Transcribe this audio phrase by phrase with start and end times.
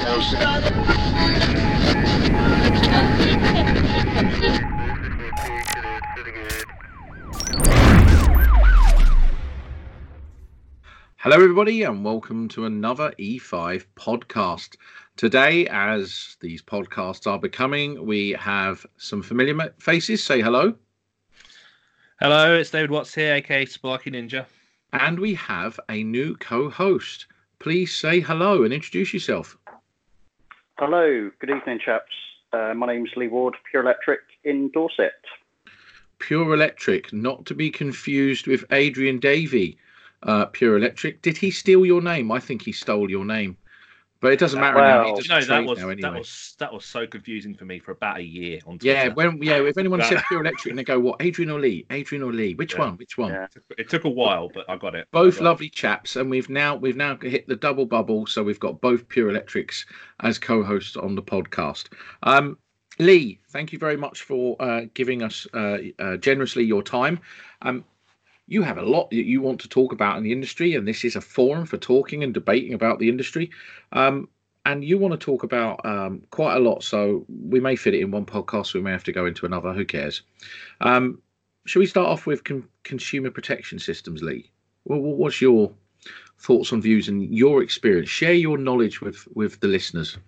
[0.00, 0.16] Hello,
[11.36, 14.76] everybody, and welcome to another E5 podcast.
[15.16, 20.24] Today, as these podcasts are becoming, we have some familiar faces.
[20.24, 20.74] Say hello.
[22.20, 24.46] Hello, it's David Watts here, aka Sparky Ninja.
[24.94, 27.26] And we have a new co host.
[27.58, 29.58] Please say hello and introduce yourself.
[30.80, 32.10] Hello, good evening, chaps.
[32.54, 35.12] Uh, my name's Lee Ward, Pure Electric in Dorset.
[36.20, 39.76] Pure Electric, not to be confused with Adrian Davey,
[40.22, 41.20] uh, Pure Electric.
[41.20, 42.32] Did he steal your name?
[42.32, 43.58] I think he stole your name.
[44.20, 45.04] But it doesn't matter now.
[45.04, 46.10] He Well, just You know that was now anyway.
[46.10, 49.42] that was that was so confusing for me for about a year on Yeah, when
[49.42, 51.86] yeah, if anyone said Pure Electric and they go, what, Adrian or Lee?
[51.90, 52.54] Adrian or Lee?
[52.54, 52.80] Which Yeah.
[52.80, 52.96] one?
[52.98, 53.32] Which one?
[53.32, 53.46] Yeah.
[53.78, 55.08] it took a while, but I got it.
[55.10, 58.60] Both got lovely chaps, and we've now we've now hit the double bubble, so we've
[58.60, 59.86] got both Pure Electrics
[60.20, 61.88] as co-hosts on the podcast.
[62.22, 62.58] Um,
[62.98, 67.18] Lee, thank you very much for uh, giving us uh, uh, generously your time.
[67.62, 67.84] Um,
[68.50, 71.04] you have a lot that you want to talk about in the industry, and this
[71.04, 73.48] is a forum for talking and debating about the industry.
[73.92, 74.28] Um,
[74.66, 78.00] and you want to talk about um, quite a lot, so we may fit it
[78.00, 78.74] in one podcast.
[78.74, 79.72] We may have to go into another.
[79.72, 80.22] Who cares?
[80.80, 81.22] Um,
[81.64, 84.50] shall we start off with con- consumer protection systems, Lee?
[84.84, 85.72] Well, what's your
[86.40, 88.08] thoughts on views and your experience?
[88.08, 90.18] Share your knowledge with with the listeners.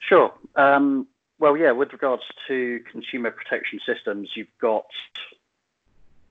[0.00, 0.34] Sure.
[0.56, 1.06] Um,
[1.38, 4.86] well, yeah, with regards to consumer protection systems, you've got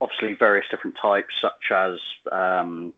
[0.04, 1.98] obviously various different types, such as
[2.30, 2.92] um,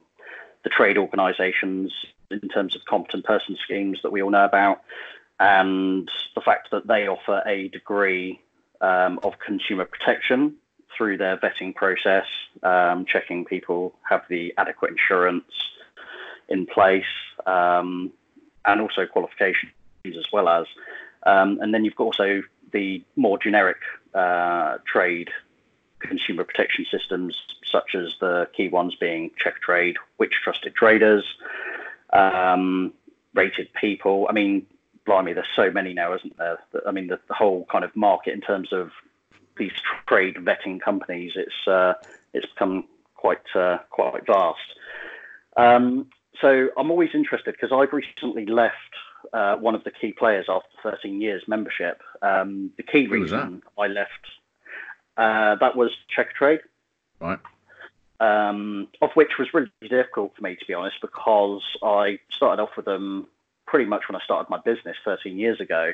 [0.65, 1.93] the trade organisations
[2.31, 4.83] in terms of competent person schemes that we all know about,
[5.39, 8.41] and the fact that they offer a degree
[8.81, 10.57] um, of consumer protection
[10.97, 12.27] through their vetting process,
[12.65, 15.45] um, checking people have the adequate insurance
[16.49, 17.05] in place,
[17.47, 18.11] um,
[18.65, 19.73] and also qualifications
[20.07, 20.67] as well as.
[21.25, 23.79] Um, and then you've got also the more generic
[24.15, 25.31] uh, trade
[26.01, 31.25] consumer protection systems, such as the key ones being Checkatrade, Which Trusted Traders,
[32.13, 32.93] um,
[33.35, 34.27] Rated People.
[34.29, 34.67] I mean,
[35.05, 36.59] blimey, there's so many now, isn't there?
[36.87, 38.91] I mean, the, the whole kind of market in terms of
[39.57, 39.73] these
[40.07, 41.95] trade vetting companies, it's uh,
[42.35, 42.85] it's become
[43.15, 44.59] quite uh, quite vast.
[45.57, 46.09] Um,
[46.41, 48.75] so I'm always interested because I've recently left
[49.33, 52.01] uh, one of the key players after 13 years membership.
[52.21, 54.11] Um, the key Who reason I left
[55.17, 56.61] uh, that was Checkatrade,
[57.21, 57.39] Right.
[58.21, 62.77] um, of which was really difficult for me to be honest because I started off
[62.77, 63.27] with them
[63.67, 65.93] pretty much when I started my business 13 years ago.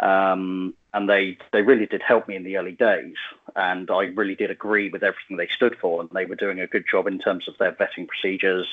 [0.00, 3.16] Um, and they, they really did help me in the early days.
[3.56, 6.00] And I really did agree with everything they stood for.
[6.00, 8.66] And they were doing a good job in terms of their vetting procedures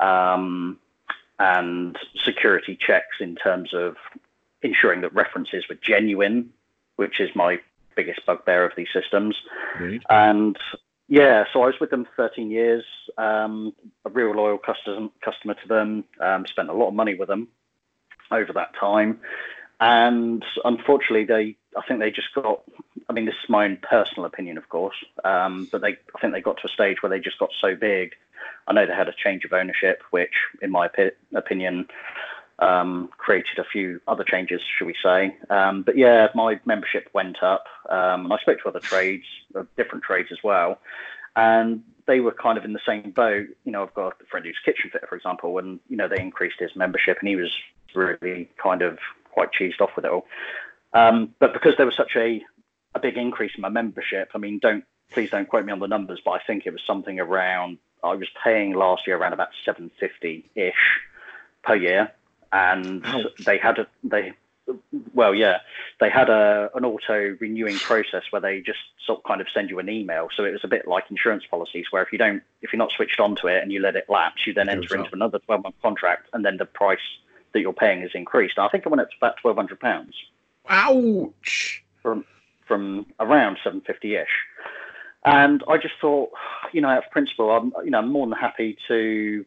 [0.00, 0.78] um,
[1.38, 3.96] and security checks in terms of
[4.62, 6.50] ensuring that references were genuine,
[6.96, 7.60] which is my
[7.96, 9.36] biggest bugbear of these systems.
[10.10, 10.56] And
[11.08, 12.84] yeah, so I was with them for 13 years,
[13.16, 13.72] um,
[14.04, 17.48] a real loyal customer, customer to them, um, spent a lot of money with them
[18.30, 19.20] over that time.
[19.78, 22.62] And unfortunately, they, I think they just got,
[23.08, 26.32] I mean, this is my own personal opinion, of course, um, but they, I think
[26.32, 28.14] they got to a stage where they just got so big.
[28.66, 31.86] I know they had a change of ownership, which, in my opi- opinion,
[32.58, 35.36] um, created a few other changes, should we say.
[35.50, 39.24] Um, but yeah, my membership went up, um, and I spoke to other trades,
[39.54, 40.78] uh, different trades as well,
[41.34, 43.46] and they were kind of in the same boat.
[43.64, 46.20] You know, I've got a friend who's kitchen fitter, for example, and you know they
[46.20, 47.52] increased his membership, and he was
[47.94, 48.98] really kind of
[49.32, 50.26] quite cheesed off with it all.
[50.92, 52.42] Um, but because there was such a
[52.94, 55.88] a big increase in my membership, I mean, don't please don't quote me on the
[55.88, 59.48] numbers, but I think it was something around I was paying last year around about
[59.64, 61.00] seven fifty ish
[61.62, 62.12] per year,
[62.56, 63.26] and Ouch.
[63.44, 64.32] they had a they
[65.14, 65.58] well yeah
[66.00, 69.70] they had a an auto renewing process where they just sort of kind of send
[69.70, 72.42] you an email so it was a bit like insurance policies where if you don't
[72.62, 74.94] if you're not switched onto it and you let it lapse you then It enter
[74.96, 75.12] into up.
[75.14, 76.98] another 12 month contract and then the price
[77.52, 80.14] that you're paying is increased i think it went up to about 1200 pounds
[80.68, 81.84] Ouch!
[82.02, 82.24] from
[82.66, 84.26] from around 750ish
[85.24, 86.30] and i just thought
[86.72, 89.44] you know out of principle i'm you know I'm more than happy to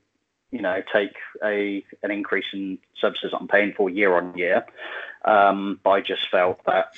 [0.51, 4.65] you know take a an increase in services i'm paying for year on year
[5.25, 6.95] um, i just felt that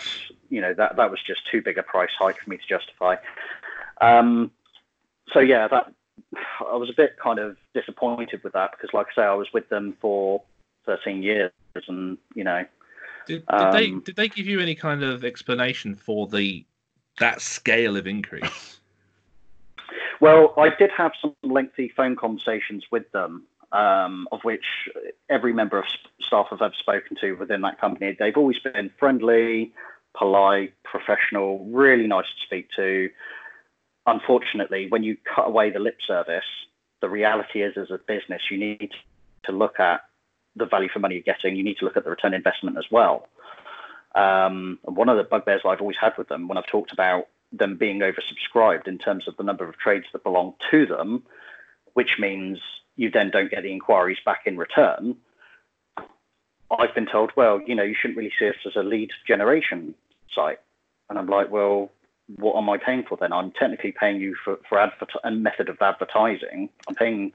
[0.50, 3.16] you know that that was just too big a price hike for me to justify
[4.00, 4.52] um,
[5.34, 5.92] so yeah that
[6.72, 9.48] i was a bit kind of disappointed with that because like i say i was
[9.54, 10.42] with them for
[10.86, 11.52] 13 years
[11.88, 12.66] and you know
[13.26, 16.66] Did, did they Um, did they give you any kind of explanation for the
[17.20, 18.81] that scale of increase?
[20.22, 24.64] Well, I did have some lengthy phone conversations with them, um, of which
[25.32, 25.86] every member of
[26.22, 29.74] staff I've ever spoken to within that company, they've always been friendly,
[30.16, 33.10] polite, professional, really nice to speak to.
[34.06, 36.46] Unfortunately, when you cut away the lip service,
[37.02, 38.92] the reality is, as a business, you need
[39.46, 40.02] to look at
[40.56, 41.56] the value for money you're getting.
[41.56, 43.28] You need to look at the return investment as well.
[44.14, 47.78] Um, one of the bugbears I've always had with them when I've talked about them
[47.78, 51.24] being oversubscribed in terms of the number of trades that belong to them,
[51.94, 52.60] which means
[52.96, 55.16] you then don't get the inquiries back in return.
[56.80, 59.94] I've been told, well, you know, you shouldn't really see us as a lead generation
[60.34, 60.60] site.
[61.10, 61.92] And I'm like, well,
[62.38, 63.34] what am I paying for then?
[63.34, 66.70] I'm technically paying you for, for adver- a method of advertising.
[66.88, 67.34] I'm paying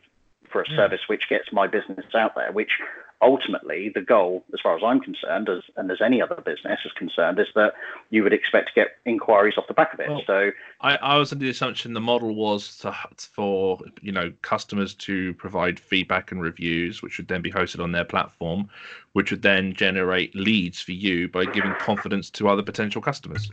[0.50, 0.76] for a hmm.
[0.76, 2.78] service which gets my business out there, which
[3.22, 6.92] ultimately the goal, as far as I'm concerned, as, and as any other business is
[6.92, 7.74] concerned, is that
[8.10, 10.08] you would expect to get inquiries off the back of it.
[10.08, 14.32] Well, so I, I was under the assumption the model was to, for you know
[14.42, 18.68] customers to provide feedback and reviews, which would then be hosted on their platform,
[19.12, 23.50] which would then generate leads for you by giving confidence to other potential customers.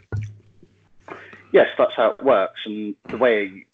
[1.51, 3.65] Yes, that's how it works, and the way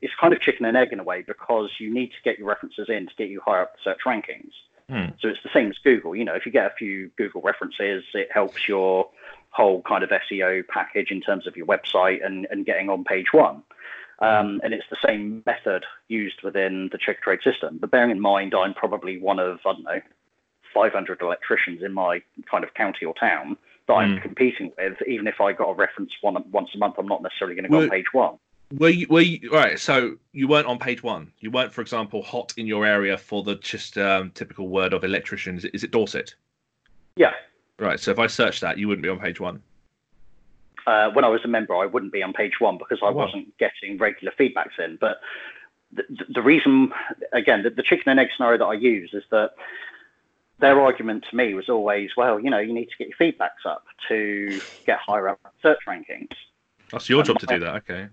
[0.00, 2.48] it's kind of chicken and egg in a way because you need to get your
[2.48, 4.52] references in to get you higher up the search rankings.
[4.90, 5.10] Hmm.
[5.20, 6.16] So it's the same as Google.
[6.16, 9.08] You know, if you get a few Google references, it helps your
[9.50, 13.26] whole kind of SEO package in terms of your website and, and getting on page
[13.32, 13.62] one.
[14.18, 17.78] Um, and it's the same method used within the Checkatrade system.
[17.80, 20.00] But bearing in mind, I'm probably one of, I don't know,
[20.74, 22.20] 500 electricians in my
[22.50, 23.56] kind of county or town
[23.86, 24.22] that I'm hmm.
[24.22, 24.98] competing with.
[25.06, 27.70] Even if I got a reference one once a month, I'm not necessarily going to
[27.70, 28.38] go well, on page one.
[28.78, 29.78] Were you, were you right?
[29.78, 31.32] So you weren't on page one.
[31.40, 35.02] You weren't, for example, hot in your area for the just um, typical word of
[35.02, 35.56] electrician.
[35.56, 36.34] Is it, is it Dorset?
[37.16, 37.32] Yeah.
[37.78, 37.98] Right.
[37.98, 39.62] So if I search that, you wouldn't be on page one.
[40.86, 43.12] Uh, when I was a member, I wouldn't be on page one because I oh,
[43.12, 44.98] wasn't getting regular feedbacks in.
[45.00, 45.20] But
[45.92, 46.92] the, the reason,
[47.32, 49.52] again, the, the chicken and egg scenario that I use is that
[50.60, 53.66] their argument to me was always, well, you know, you need to get your feedbacks
[53.66, 56.34] up to get higher up search rankings.
[56.92, 57.74] That's your job to do that.
[57.76, 58.08] Okay.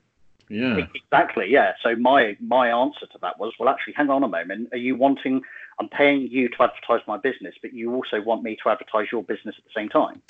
[0.50, 0.88] Yeah.
[0.96, 1.50] Exactly.
[1.50, 1.74] Yeah.
[1.84, 4.70] So my my answer to that was, well, actually, hang on a moment.
[4.72, 5.42] Are you wanting?
[5.80, 9.24] I'm paying you to advertise my business, but you also want me to advertise your
[9.24, 10.22] business at the same time.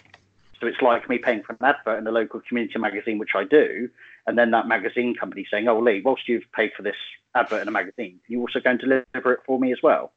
[0.60, 3.44] So it's like me paying for an advert in the local community magazine, which I
[3.44, 3.90] do,
[4.26, 6.96] and then that magazine company saying, "Oh, Lee, whilst you've paid for this
[7.36, 10.12] advert in a magazine, you also going to deliver it for me as well."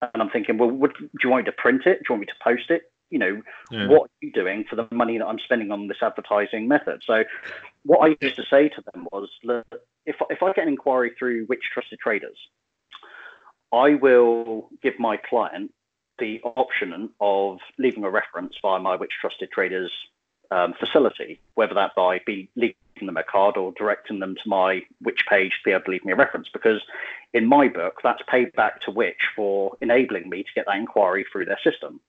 [0.00, 1.98] And I'm thinking, well, would, do you want me to print it?
[1.98, 2.90] Do you want me to post it?
[3.10, 3.88] You know, yeah.
[3.88, 7.02] what are you doing for the money that I'm spending on this advertising method?
[7.06, 7.24] So
[7.84, 9.66] what I used to say to them was, look,
[10.04, 12.36] if, if I get an inquiry through which trusted traders,
[13.72, 15.72] I will give my client
[16.18, 19.92] the option of leaving a reference via my which trusted traders
[20.50, 24.82] um, facility, whether that by be leaving them a card or directing them to my
[25.00, 26.48] which page to be able to leave me a reference.
[26.52, 26.82] Because
[27.32, 31.26] in my book, that's paid back to which for enabling me to get that inquiry
[31.30, 32.00] through their system.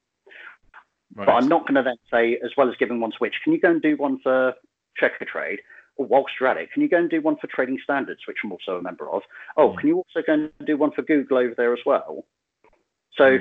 [1.15, 1.25] Right.
[1.25, 3.53] But I'm not going to then say, as well as giving one to which, can
[3.53, 4.53] you go and do one for
[5.01, 5.57] Checkatrade?
[5.97, 8.37] Or whilst you're at it, can you go and do one for Trading Standards, which
[8.43, 9.23] I'm also a member of?
[9.57, 9.77] Oh, mm.
[9.77, 12.25] can you also go and do one for Google over there as well?
[13.17, 13.39] So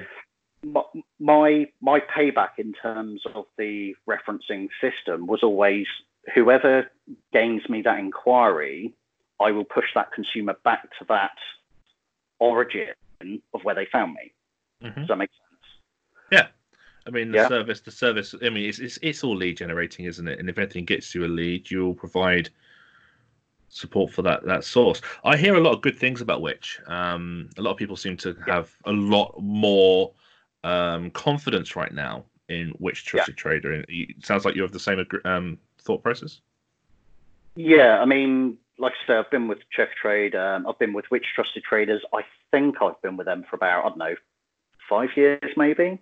[0.64, 0.82] mm.
[1.20, 5.86] my my payback in terms of the referencing system was always
[6.34, 6.90] whoever
[7.32, 8.92] gains me that inquiry,
[9.40, 11.36] I will push that consumer back to that
[12.40, 12.94] origin
[13.54, 14.32] of where they found me.
[14.82, 15.00] Mm-hmm.
[15.00, 15.47] Does that make sense?
[17.08, 17.49] I mean, the yeah.
[17.49, 18.35] service, the service.
[18.42, 20.38] I mean, it's, it's it's all lead generating, isn't it?
[20.38, 22.50] And if anything gets you a lead, you'll provide
[23.71, 25.00] support for that that source.
[25.25, 26.78] I hear a lot of good things about Which.
[26.87, 30.12] Um, a lot of people seem to have a lot more
[30.64, 33.42] um, confidence right now in Which Trusted yeah.
[33.42, 33.73] Trader.
[33.73, 36.40] And it sounds like you have the same um, thought process?
[37.56, 40.35] Yeah, I mean, like I say, I've been with Checkatrade.
[40.35, 42.02] Um, I've been with Which Trusted Traders.
[42.14, 44.14] I think I've been with them for about I don't know
[44.88, 45.99] five years maybe.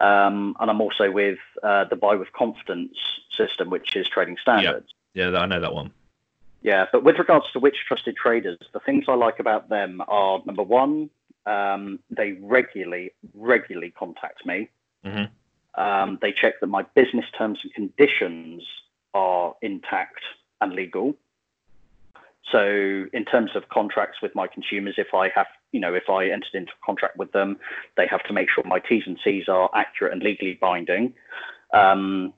[0.00, 2.96] Um, and I'm also with uh, the Buy with Confidence
[3.36, 4.92] system, which is trading standards.
[5.14, 5.30] Yeah.
[5.30, 5.92] yeah, I know that one.
[6.62, 10.42] Yeah, but with regards to which trusted traders, the things I like about them are
[10.44, 11.10] number one,
[11.46, 14.68] um, they regularly, regularly contact me.
[15.04, 15.80] Mm-hmm.
[15.80, 18.64] Um, they check that my business terms and conditions
[19.14, 20.20] are intact
[20.60, 21.14] and legal.
[22.50, 25.46] So, in terms of contracts with my consumers, if I have,
[25.76, 27.58] you know, if I entered into a contract with them,
[27.98, 31.12] they have to make sure my T's and C's are accurate and legally binding.
[31.74, 32.32] Um,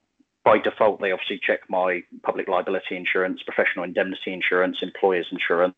[0.44, 5.76] by default, they obviously check my public liability insurance, professional indemnity insurance, employer's insurance.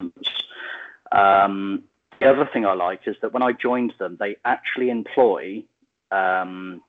[1.13, 1.83] Um,
[2.19, 5.63] the other thing I like is that when I joined them, they actually employ
[6.11, 6.81] um,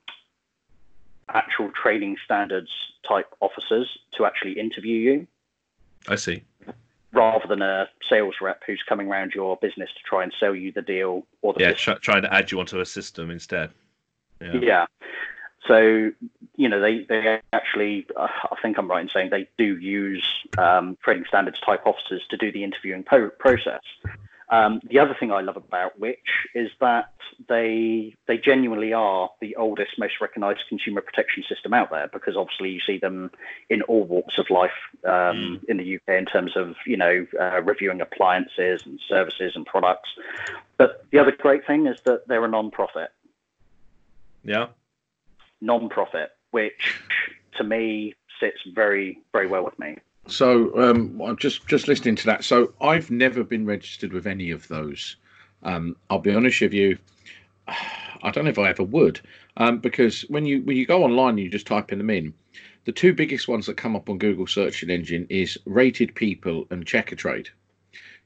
[1.28, 2.70] actual trading standards
[3.06, 5.28] type officers to actually interview you.
[6.08, 6.44] I see.
[7.14, 10.72] Rather than a sales rep who's coming around your business to try and sell you
[10.72, 13.72] the deal or the yeah, trying to add you onto a system instead.
[14.40, 14.60] Yeah.
[14.62, 14.86] yeah.
[15.68, 16.12] So,
[16.56, 20.26] you know, they, they actually, uh, I think I'm right in saying they do use
[20.58, 23.82] um, trading standards type officers to do the interviewing po- process.
[24.52, 26.20] Um, the other thing I love about Which
[26.54, 27.14] is that
[27.48, 32.72] they they genuinely are the oldest, most recognised consumer protection system out there because obviously
[32.72, 33.32] you see them
[33.70, 34.72] in all walks of life
[35.06, 35.64] um, mm.
[35.70, 40.10] in the UK in terms of you know uh, reviewing appliances and services and products.
[40.78, 43.10] But the other great thing is that they're a non-profit.
[44.44, 44.68] Yeah.
[45.62, 47.00] Non-profit, which
[47.58, 49.98] to me sits very very well with me.
[50.28, 52.44] So um, I'm just just listening to that.
[52.44, 55.16] So I've never been registered with any of those.
[55.64, 56.98] Um, I'll be honest with you.
[57.68, 59.20] I don't know if I ever would,
[59.58, 62.34] um, because when you when you go online, you just type in them in.
[62.86, 66.86] The two biggest ones that come up on Google search engine is Rated People and
[66.86, 67.48] Checkatrade.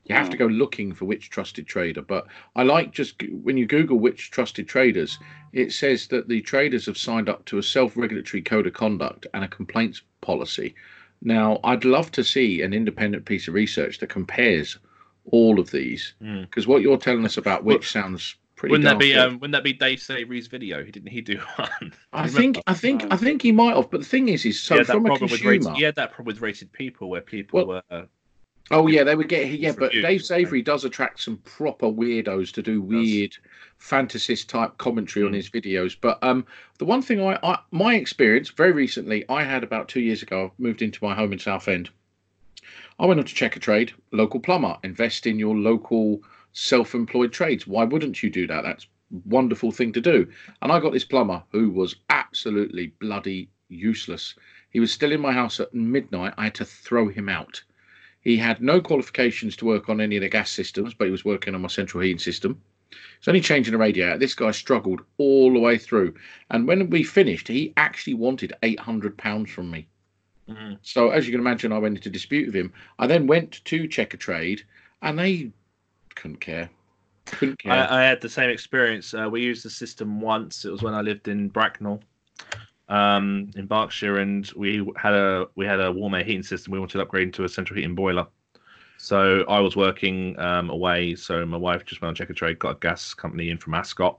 [0.05, 3.65] You have to go looking for which trusted trader, but I like just when you
[3.65, 5.17] Google which trusted traders,
[5.51, 9.43] it says that the traders have signed up to a self-regulatory code of conduct and
[9.43, 10.75] a complaints policy
[11.21, 14.77] now, I'd love to see an independent piece of research that compares
[15.31, 16.67] all of these because mm.
[16.67, 18.71] what you're telling us about which well, sounds pretty.
[18.71, 20.83] Wouldn't that be um, wouldn't that be Dave Savory's video?
[20.83, 21.93] He didn't he do one?
[22.13, 24.83] I, think I think I think he might have, but the thing is, is so
[24.83, 28.07] from a consumer, rated, he had that problem with rated people where people well, were.
[28.71, 32.63] Oh yeah, they would get yeah, but Dave Savory does attract some proper weirdos to
[32.63, 33.35] do weird
[33.79, 35.27] fantasist type commentary mm.
[35.27, 35.37] on hmm.
[35.37, 35.95] his videos.
[35.99, 36.45] But um,
[36.79, 40.47] the one thing I, I, my experience very recently, I had about two years ago,
[40.47, 41.89] I moved into my home in Southend.
[42.97, 47.67] I went on to Checkatrade, local plumber, invest in your local self-employed trades.
[47.67, 48.63] Why wouldn't you do that?
[48.63, 48.87] That's
[49.25, 50.27] wonderful thing to do.
[50.61, 54.35] And I got this plumber who was absolutely bloody useless.
[54.69, 56.33] He was still in my house at midnight.
[56.37, 57.63] I had to throw him out.
[58.21, 61.23] He had no qualifications to work on any of the gas systems, but he was
[61.23, 62.61] working on my central heating system.
[63.17, 64.17] It's only changing the radiator.
[64.17, 66.13] This guy struggled all the way through.
[66.51, 69.87] And when we finished, he actually wanted £800 from me.
[70.49, 70.73] Mm-hmm.
[70.83, 72.71] So, as you can imagine, I went into dispute with him.
[72.99, 74.61] I then went to Checkatrade
[75.01, 75.51] and they
[76.13, 76.69] couldn't care.
[77.25, 77.71] Couldn't care.
[77.71, 79.13] I, I had the same experience.
[79.13, 80.65] Uh, we used the system once.
[80.65, 82.01] It was when I lived in Bracknell
[82.89, 86.71] um, in Berkshire, and we had a we had a warm air heating system.
[86.71, 88.27] We wanted to upgrade into a central heating boiler.
[89.05, 91.13] So I was working um, away.
[91.13, 94.17] So my wife just went on Checkatrade, got a gas company in from Ascot.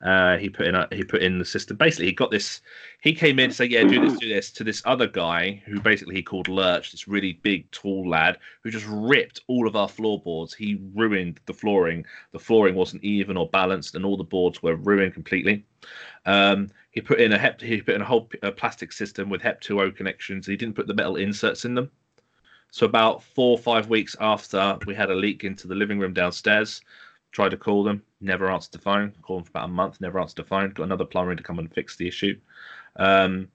[0.00, 1.76] Uh, he put in a, he put in the system.
[1.76, 2.60] Basically, he got this.
[3.00, 5.80] He came in to say, "Yeah, do this, do this." To this other guy who
[5.80, 9.88] basically he called Lurch, this really big, tall lad who just ripped all of our
[9.88, 10.54] floorboards.
[10.54, 12.04] He ruined the flooring.
[12.30, 15.64] The flooring wasn't even or balanced, and all the boards were ruined completely.
[16.26, 17.60] Um, he put in a hep.
[17.60, 20.46] He put in a whole a plastic system with Hep 2O connections.
[20.46, 21.90] He didn't put the metal inserts in them.
[22.70, 26.12] So about four or five weeks after we had a leak into the living room
[26.12, 26.82] downstairs,
[27.32, 29.12] tried to call them, never answered the phone.
[29.22, 30.70] Called them for about a month, never answered the phone.
[30.70, 32.38] Got another plumber in to come and fix the issue.
[32.96, 33.48] Um,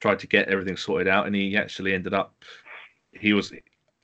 [0.00, 2.34] tried to get everything sorted out, and he actually ended up.
[3.12, 3.52] He was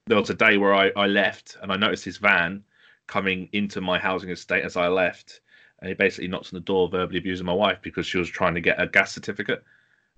[0.06, 2.64] there was a day where I, I left and I noticed his van
[3.06, 5.40] coming into my housing estate as I left,
[5.80, 8.54] and he basically knocked on the door, verbally abusing my wife because she was trying
[8.54, 9.62] to get a gas certificate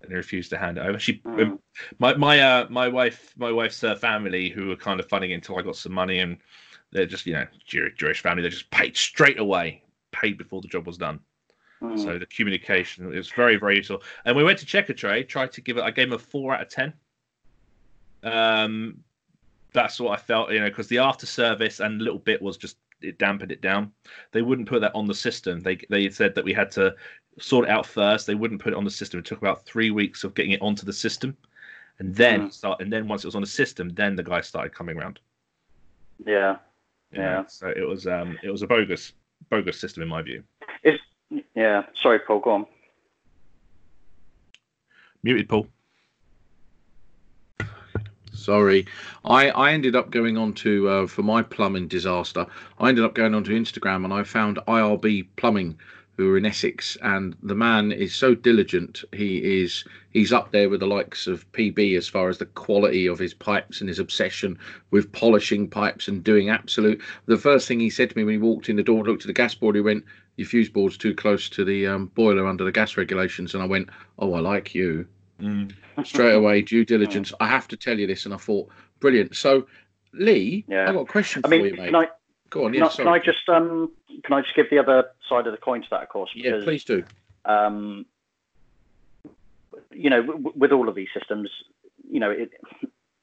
[0.03, 0.99] and they refused to hand it over.
[0.99, 1.59] She, mm.
[1.99, 5.35] my my uh, my wife, my wife's uh, family, who were kind of funding it
[5.35, 6.39] until I got some money, and
[6.93, 8.43] they're just you know Jewish, Jewish family.
[8.43, 11.21] They just paid straight away, paid before the job was done.
[11.83, 12.03] Mm.
[12.03, 14.03] So the communication it was very very useful.
[14.25, 15.83] And we went to Checkatrade, tried to give it.
[15.83, 16.93] I gave him a four out of ten.
[18.23, 19.03] Um,
[19.73, 22.57] that's what I felt, you know, because the after service and a little bit was
[22.57, 23.93] just it dampened it down.
[24.33, 25.61] They wouldn't put that on the system.
[25.61, 26.95] They they said that we had to
[27.41, 28.27] sort it out first.
[28.27, 29.19] They wouldn't put it on the system.
[29.19, 31.37] It took about three weeks of getting it onto the system,
[31.99, 32.53] and then mm.
[32.53, 32.81] start.
[32.81, 35.19] And then once it was on the system, then the guy started coming around.
[36.25, 36.57] Yeah,
[37.13, 37.19] yeah.
[37.19, 37.47] yeah.
[37.47, 39.13] So it was um it was a bogus
[39.49, 40.43] bogus system in my view.
[40.83, 41.03] It's,
[41.55, 41.85] yeah.
[42.01, 42.41] Sorry, Paul.
[42.41, 42.67] Go on.
[45.23, 45.67] Muted, Paul.
[48.33, 48.87] Sorry,
[49.23, 52.47] I, I ended up going on to uh, for my plumbing disaster.
[52.79, 55.79] I ended up going onto Instagram and I found IRB Plumbing
[56.21, 59.03] who are in Essex, and the man is so diligent.
[59.13, 63.07] He is he's up there with the likes of PB as far as the quality
[63.07, 64.59] of his pipes and his obsession
[64.91, 67.01] with polishing pipes and doing absolute.
[67.25, 69.29] The first thing he said to me when he walked in the door looked at
[69.29, 70.05] the gas board, he went,
[70.37, 73.67] "Your fuse board's too close to the um, boiler under the gas regulations." And I
[73.67, 75.07] went, "Oh, I like you."
[75.41, 75.73] Mm.
[76.05, 77.33] Straight away, due diligence.
[77.41, 78.69] I have to tell you this, and I thought,
[79.01, 79.35] brilliant.
[79.37, 79.67] So,
[80.13, 80.87] Lee, yeah.
[80.87, 81.95] I got a question I mean, for you, mate.
[81.95, 82.09] I,
[82.51, 82.73] Go on.
[82.73, 83.91] Can, I, can I just um,
[84.25, 86.31] can I just give the other side of the coin to that, of course?
[86.35, 87.05] Because, yeah, please do.
[87.45, 88.07] Um,
[89.93, 91.51] you know, w- with all of these systems,
[92.11, 92.51] you know, it,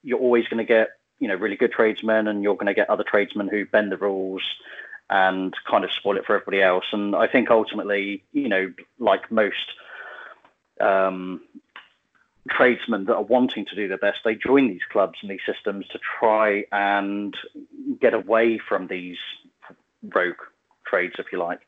[0.03, 2.89] you're always going to get you know really good tradesmen, and you're going to get
[2.89, 4.43] other tradesmen who bend the rules.
[5.09, 6.83] and kind of spoil it for everybody else.
[6.91, 9.67] And I think ultimately, you know, like most
[10.81, 11.39] um,
[12.49, 15.85] tradesmen that are wanting to do their best, they join these clubs and these systems
[15.91, 17.35] to try and
[17.99, 19.17] get away from these
[20.03, 20.35] rogue
[20.85, 21.59] trades, if you like.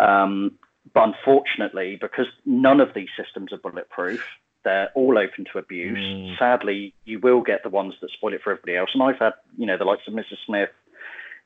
[0.00, 0.58] Um,
[0.94, 4.24] but unfortunately, because none of these systems are bulletproof,
[4.64, 5.98] they're all open to abuse.
[5.98, 6.38] Mm.
[6.38, 8.90] Sadly, you will get the ones that spoil it for everybody else.
[8.94, 10.38] And I've had, you know, the likes of Mrs.
[10.46, 10.70] Smith,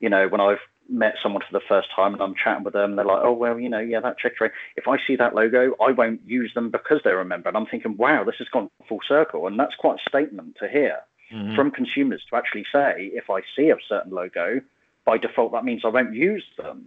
[0.01, 0.59] you know, when I've
[0.89, 3.59] met someone for the first time and I'm chatting with them, they're like, oh, well,
[3.59, 4.51] you know, yeah, that Checkatrade.
[4.77, 7.49] If I see that logo, I won't use them because they're a member.
[7.49, 9.47] And I'm thinking, wow, this has gone full circle.
[9.47, 10.99] And that's quite a statement to hear
[11.33, 11.55] mm-hmm.
[11.55, 14.61] from consumers to actually say, if I see a certain logo,
[15.05, 16.87] by default, that means I won't use them.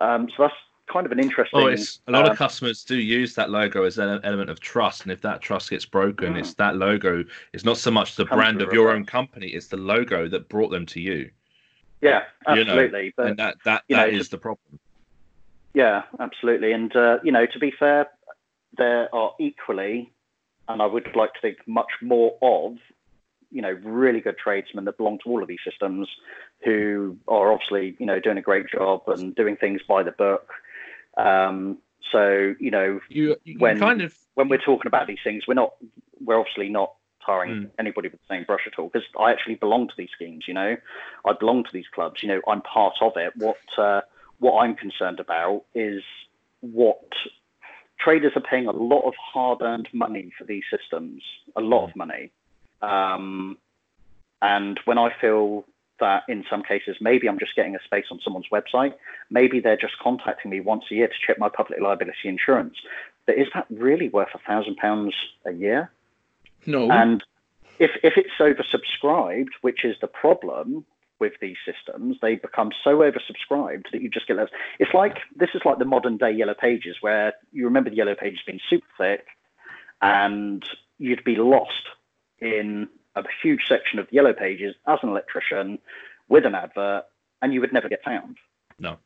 [0.00, 0.54] Um, so that's
[0.88, 1.60] kind of an interesting.
[1.60, 5.02] Oh, a lot uh, of customers do use that logo as an element of trust,
[5.02, 6.38] and if that trust gets broken, mm.
[6.38, 7.24] it's that logo.
[7.52, 10.70] It's not so much the brand of your own company; it's the logo that brought
[10.70, 11.30] them to you.
[12.00, 13.00] Yeah, absolutely.
[13.00, 14.78] You know, but and that that, that know, is the problem.
[15.74, 16.72] Yeah, absolutely.
[16.72, 18.08] And uh, you know, to be fair,
[18.76, 20.12] there are equally,
[20.68, 22.76] and I would like to think much more of,
[23.50, 26.08] you know, really good tradesmen that belong to all of these systems,
[26.64, 30.48] who are obviously you know doing a great job and doing things by the book.
[31.16, 31.78] Um,
[32.12, 35.54] so you know, you, you when kind of when we're talking about these things, we're
[35.54, 35.74] not
[36.20, 36.94] we're obviously not
[37.28, 37.70] tarring mm.
[37.78, 40.44] anybody with the same brush at all because I actually belong to these schemes.
[40.48, 40.76] You know,
[41.26, 42.22] I belong to these clubs.
[42.22, 43.32] You know, I'm part of it.
[43.36, 44.00] What uh,
[44.38, 46.02] what I'm concerned about is
[46.60, 47.02] what
[48.00, 51.22] traders are paying a lot of hard-earned money for these systems,
[51.56, 52.30] a lot of money.
[52.80, 53.58] Um,
[54.40, 55.64] and when I feel
[56.00, 58.94] that in some cases maybe I'm just getting a space on someone's website,
[59.30, 62.76] maybe they're just contacting me once a year to check my public liability insurance.
[63.26, 65.90] But is that really worth a thousand pounds a year?
[66.66, 66.90] No.
[66.90, 67.24] And
[67.78, 70.84] if if it's oversubscribed, which is the problem
[71.20, 74.48] with these systems, they become so oversubscribed that you just get less.
[74.78, 78.14] It's like this is like the modern day yellow pages, where you remember the yellow
[78.14, 79.26] pages being super thick,
[80.00, 80.64] and
[80.98, 81.88] you'd be lost
[82.40, 85.78] in a huge section of the yellow pages as an electrician
[86.28, 87.04] with an advert,
[87.42, 88.36] and you would never get found.
[88.78, 88.98] No.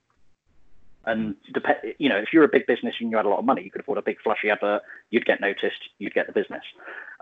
[1.04, 3.44] And dep- you know, if you're a big business and you had a lot of
[3.44, 4.82] money, you could afford a big flashy advert.
[5.10, 5.80] You'd get noticed.
[5.98, 6.62] You'd get the business.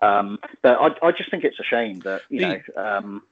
[0.02, 2.60] Um, but I, I, just think it's a shame that you the, know.
[2.76, 3.22] Um,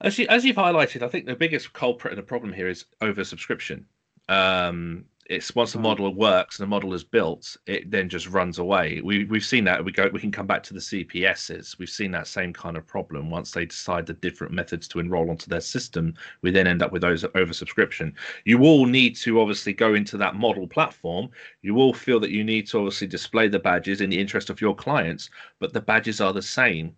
[0.00, 2.84] as you as you've highlighted, I think the biggest culprit and the problem here is
[3.00, 3.84] oversubscription.
[4.28, 5.82] Um, it's once the mm.
[5.82, 9.00] model works and the model is built, it then just runs away.
[9.02, 9.84] We we've seen that.
[9.84, 10.10] We go.
[10.12, 11.78] We can come back to the CPSs.
[11.78, 13.30] We've seen that same kind of problem.
[13.30, 16.90] Once they decide the different methods to enroll onto their system, we then end up
[16.90, 18.12] with those oversubscription.
[18.44, 21.30] You all need to obviously go into that model platform.
[21.62, 24.60] You all feel that you need to obviously display the badges in the interest of
[24.60, 26.96] your clients, but the badges are the same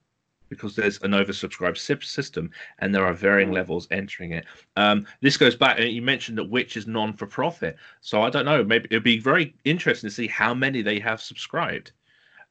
[0.53, 3.55] because there's an oversubscribed system and there are varying mm.
[3.55, 4.45] levels entering it.
[4.77, 7.77] Um, this goes back, and you mentioned that Which is non for profit.
[8.03, 11.23] So I don't know, maybe it'd be very interesting to see how many they have
[11.23, 11.93] subscribed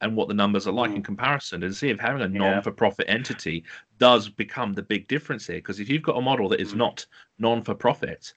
[0.01, 0.95] and what the numbers are like mm.
[0.95, 3.63] in comparison and see if having a non for profit entity
[3.99, 5.57] does become the big difference here.
[5.57, 6.77] Because if you've got a model that is mm.
[6.77, 7.05] not
[7.37, 8.33] non for profit,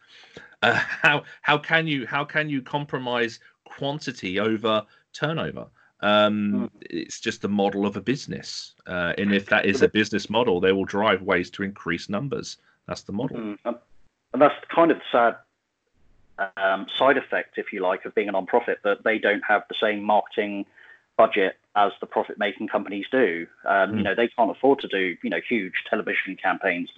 [0.61, 5.69] uh, how how can you how can you compromise quantity over turnover?
[6.05, 6.71] Um, mm.
[6.83, 10.61] It's just a model of a business, uh, and if that is a business model,
[10.61, 12.59] they will drive ways to increase numbers.
[12.87, 13.57] That's the model, mm.
[13.65, 15.37] and that's kind of the
[16.39, 19.63] sad um, side effect, if you like, of being a non-profit that they don't have
[19.71, 20.67] the same marketing
[21.17, 23.47] budget as the profit-making companies do.
[23.65, 23.89] Um, mm.
[23.93, 24.03] You hmm.
[24.03, 26.91] know, they can't afford to do you know huge television campaigns.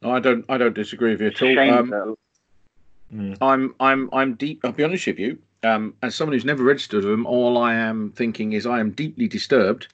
[0.00, 0.46] No, I don't.
[0.48, 1.78] I don't disagree with you at all.
[1.78, 2.16] Um,
[3.14, 3.36] Mm.
[3.40, 4.60] I'm I'm I'm deep.
[4.64, 5.38] I'll be honest with you.
[5.62, 8.92] Um, as someone who's never registered with them, all I am thinking is I am
[8.92, 9.88] deeply disturbed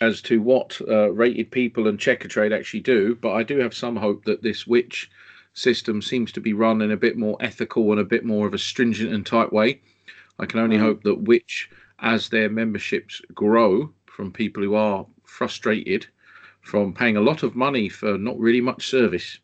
[0.00, 3.16] as to what uh, rated people and Checkatrade actually do.
[3.16, 5.10] But I do have some hope that this Which
[5.52, 8.54] system seems to be run in a bit more ethical and a bit more of
[8.54, 9.80] a stringent and tight way.
[10.38, 10.82] I can only mm.
[10.82, 16.06] hope that Which, as their memberships grow from people who are frustrated
[16.60, 19.38] from paying a lot of money for not really much service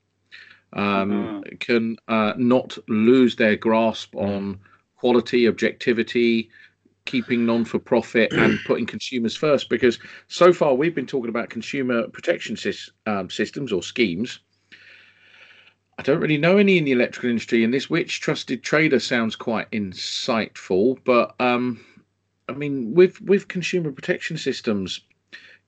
[0.75, 1.57] um, mm-hmm.
[1.61, 4.59] can uh, not lose their grasp on
[4.97, 6.51] quality, objectivity,
[7.05, 9.69] keeping non for profit, and putting consumers first.
[9.69, 14.41] Because so far we've been talking about consumer protection sy- um, systems or schemes.
[15.97, 19.37] I don't really know any in the electrical industry, and this which trusted trader sounds
[19.37, 20.99] quite insightful.
[21.05, 21.85] But um,
[22.49, 25.01] I mean, with with consumer protection systems,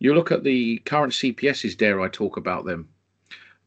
[0.00, 1.76] you look at the current CPSs.
[1.76, 2.88] Dare I talk about them?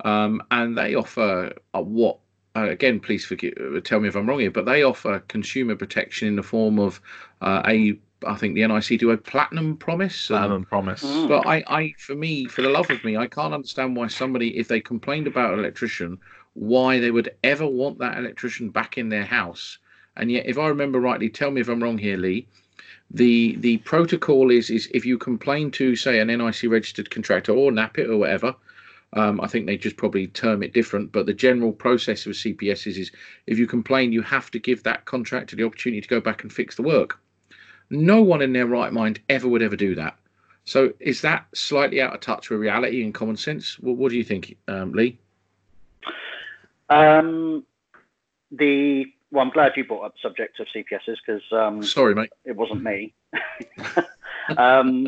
[0.06, 2.20] Um, and they offer uh, what
[2.56, 6.28] uh, again, please forgive, tell me if I'm wrong here, but they offer consumer protection
[6.28, 7.00] in the form of
[7.42, 10.28] uh, a I think the NIC do a platinum promise.
[10.28, 11.04] Platinum um, promise.
[11.04, 11.30] Mm.
[11.30, 14.58] But I, I, for me, for the love of me, I can't understand why somebody,
[14.58, 16.18] if they complained about an electrician,
[16.54, 19.78] why they would ever want that electrician back in their house.
[20.18, 22.48] And yet, if I remember rightly, tell me if I'm wrong here, Lee.
[23.12, 27.72] The the protocol is is if you complain to say an NIC registered contractor or
[27.72, 28.56] NAPIT or whatever,
[29.14, 32.98] um, I think they just probably term it different, but the general process of CPSs
[32.98, 33.12] is
[33.48, 36.54] if you complain, you have to give that contractor the opportunity to go back and
[36.54, 37.20] fix the work.
[37.90, 40.16] No one in their right mind ever would ever do that.
[40.66, 43.80] So is that slightly out of touch with reality and common sense?
[43.80, 45.18] What, what do you think, um, Lee?
[46.90, 47.66] Um,
[48.52, 52.32] the well, I'm glad you brought up the subject of CPSs because um, sorry, mate,
[52.46, 53.14] it wasn't me.
[54.58, 55.08] um,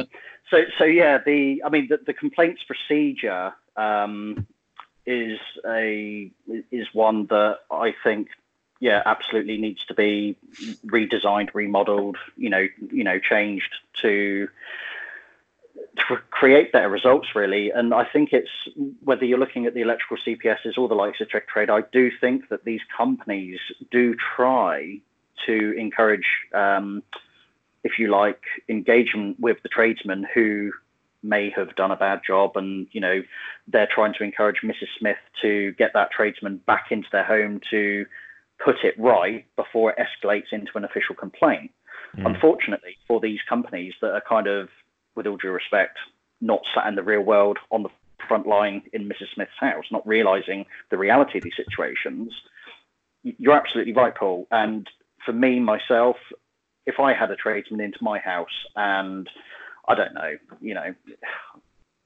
[0.49, 4.47] so, so yeah, the I mean, the, the complaints procedure um,
[5.05, 6.31] is a
[6.71, 8.29] is one that I think
[8.79, 10.37] yeah absolutely needs to be
[10.85, 14.47] redesigned, remodeled, you know, you know, changed to
[15.97, 17.71] to create better results really.
[17.71, 18.49] And I think it's
[19.03, 22.49] whether you're looking at the electrical CPSs or the likes of Checkatrade, I do think
[22.49, 25.01] that these companies do try
[25.45, 27.03] to encourage, um,
[27.83, 30.71] if you like, engagement with the tradesmen who
[31.23, 33.21] may have done a bad job and you know
[33.67, 38.05] they're trying to encourage mrs smith to get that tradesman back into their home to
[38.63, 41.71] put it right before it escalates into an official complaint
[42.17, 42.25] mm.
[42.25, 44.69] unfortunately for these companies that are kind of
[45.15, 45.97] with all due respect
[46.39, 47.89] not sat in the real world on the
[48.27, 52.33] front line in mrs smith's house not realizing the reality of these situations
[53.23, 54.89] you're absolutely right paul and
[55.23, 56.17] for me myself
[56.85, 59.29] if i had a tradesman into my house and
[59.91, 60.93] I don't know, you know,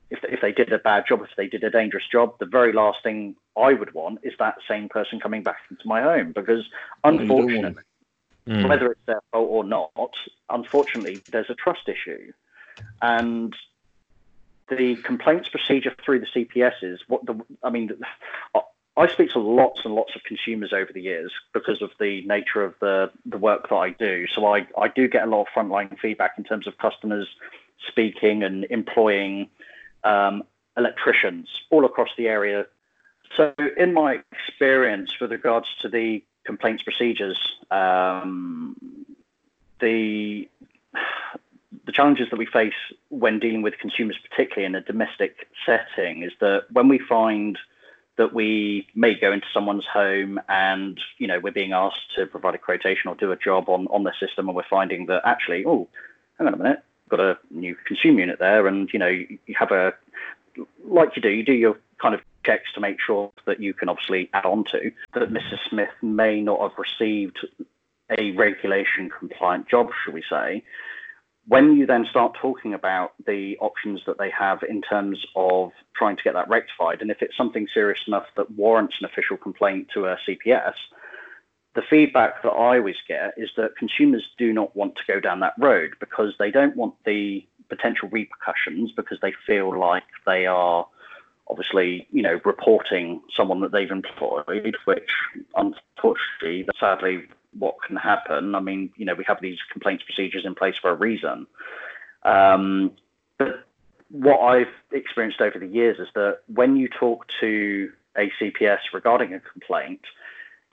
[0.10, 2.74] if if they did a bad job, if they did a dangerous job, the very
[2.74, 6.64] last thing I would want is that same person coming back into my home because
[7.04, 7.84] unfortunately,
[8.48, 8.70] mm.
[8.70, 10.14] whether it's their fault or not,
[10.50, 12.32] unfortunately, there's a trust issue,
[13.02, 13.56] and
[14.70, 17.92] the complaints procedure through the CPS is what the I mean.
[18.98, 22.64] I speak to lots and lots of consumers over the years because of the nature
[22.64, 24.26] of the, the work that I do.
[24.34, 27.28] So I, I do get a lot of frontline feedback in terms of customers
[27.88, 29.50] speaking and employing
[30.04, 30.44] um,
[30.78, 32.66] electricians all across the area.
[33.36, 37.40] So, in my experience with regards to the complaints procedures,
[37.72, 39.06] um,
[39.80, 40.48] the
[41.86, 42.74] the challenges that we face
[43.10, 47.60] when dealing with consumers, particularly in a domestic setting, is that when we find
[48.18, 52.56] that we may go into someone's home and you know we're being asked to provide
[52.56, 55.66] a quotation or do a job on on the system and we're finding that actually
[55.66, 55.88] oh
[56.38, 59.72] hang on a minute got a new consumer unit there, and you know you, have
[59.72, 59.94] a
[60.86, 63.90] like you do, you do your kind of checks to make sure that you can
[63.90, 65.60] obviously add on to that Mrs.
[65.70, 67.46] Smith may not have received
[68.18, 70.64] a regulation compliant job, shall we say.
[71.48, 76.18] When you then start talking about the options that they have in terms of trying
[76.18, 79.90] to get that rectified, and if it's something serious enough that warrants an official complaint
[79.94, 80.74] to a CPS,
[81.76, 85.42] the feedback that I always get is that consumers do not want to go down
[85.42, 90.88] that road because they don't want the potential repercussions because they feel like they are
[91.48, 95.10] obviously, you know, reporting someone that they've employed, which
[95.56, 98.56] unfortunately, sadly, what can happen.
[98.56, 101.46] I mean, you know, we have these complaints procedures in place for a reason.
[102.24, 102.92] Um,
[103.38, 103.66] but
[104.10, 109.34] what I've experienced over the years is that when you talk to a CPS regarding
[109.34, 110.02] a complaint,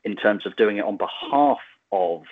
[0.05, 1.59] in terms of doing it on behalf
[1.91, 2.23] of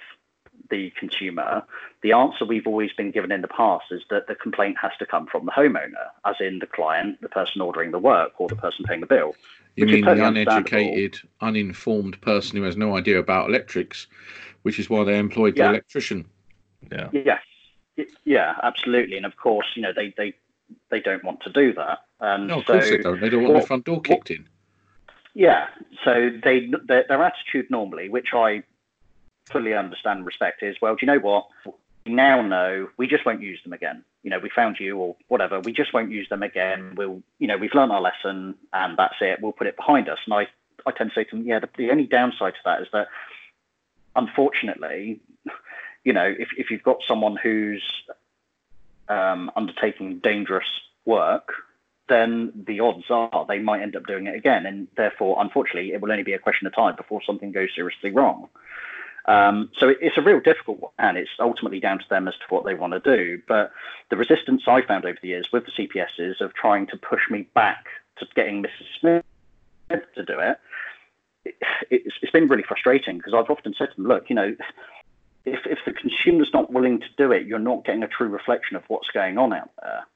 [0.70, 1.62] the consumer,
[2.02, 5.06] the answer we've always been given in the past is that the complaint has to
[5.06, 8.56] come from the homeowner, as in the client, the person ordering the work, or the
[8.56, 9.34] person paying the bill.
[9.76, 14.06] You mean totally the uneducated, uninformed person who has no idea about electrics,
[14.62, 15.64] which is why they employed yeah.
[15.64, 16.26] the electrician.
[16.90, 17.08] Yeah.
[17.12, 17.42] Yes.
[18.24, 19.16] Yeah, absolutely.
[19.16, 20.34] And of course, you know, they they
[20.90, 21.98] they don't want to do that.
[22.20, 23.20] And no, of so, course they don't.
[23.20, 24.48] They don't want what, the front door kicked what, in.
[25.34, 25.68] Yeah,
[26.04, 28.62] so they their, their attitude normally, which I
[29.50, 31.46] fully understand and respect, is well, do you know what?
[32.06, 34.04] We now know we just won't use them again.
[34.22, 35.60] You know, we found you or whatever.
[35.60, 36.94] We just won't use them again.
[36.96, 39.40] We'll, you know, we've learned our lesson and that's it.
[39.40, 40.18] We'll put it behind us.
[40.24, 40.48] And I,
[40.86, 43.08] I tend to say to them, yeah, the, the only downside to that is that,
[44.16, 45.20] unfortunately,
[46.04, 47.84] you know, if if you've got someone who's
[49.08, 50.68] um, undertaking dangerous
[51.04, 51.52] work,
[52.10, 54.66] then the odds are they might end up doing it again.
[54.66, 58.10] And therefore, unfortunately, it will only be a question of time before something goes seriously
[58.10, 58.48] wrong.
[59.26, 62.44] Um, so it's a real difficult one, and it's ultimately down to them as to
[62.48, 63.40] what they want to do.
[63.46, 63.72] But
[64.10, 67.46] the resistance I found over the years with the CPSs of trying to push me
[67.54, 67.86] back
[68.18, 68.86] to getting Mrs.
[68.98, 69.24] Smith
[70.14, 70.58] to do it,
[71.44, 71.54] it
[71.90, 74.56] it's, it's been really frustrating because I've often said to them, look, you know,
[75.44, 78.76] if, if the consumer's not willing to do it, you're not getting a true reflection
[78.76, 80.06] of what's going on out there.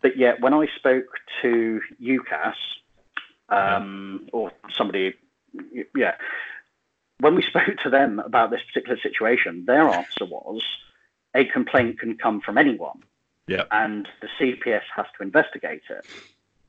[0.00, 1.06] But yet, when I spoke
[1.42, 2.54] to UKAS
[3.48, 5.14] um, or somebody,
[5.94, 6.14] yeah,
[7.20, 10.62] when we spoke to them about this particular situation, their answer was
[11.34, 13.02] a complaint can come from anyone.
[13.46, 13.64] Yeah.
[13.70, 16.04] And the CPS has to investigate it,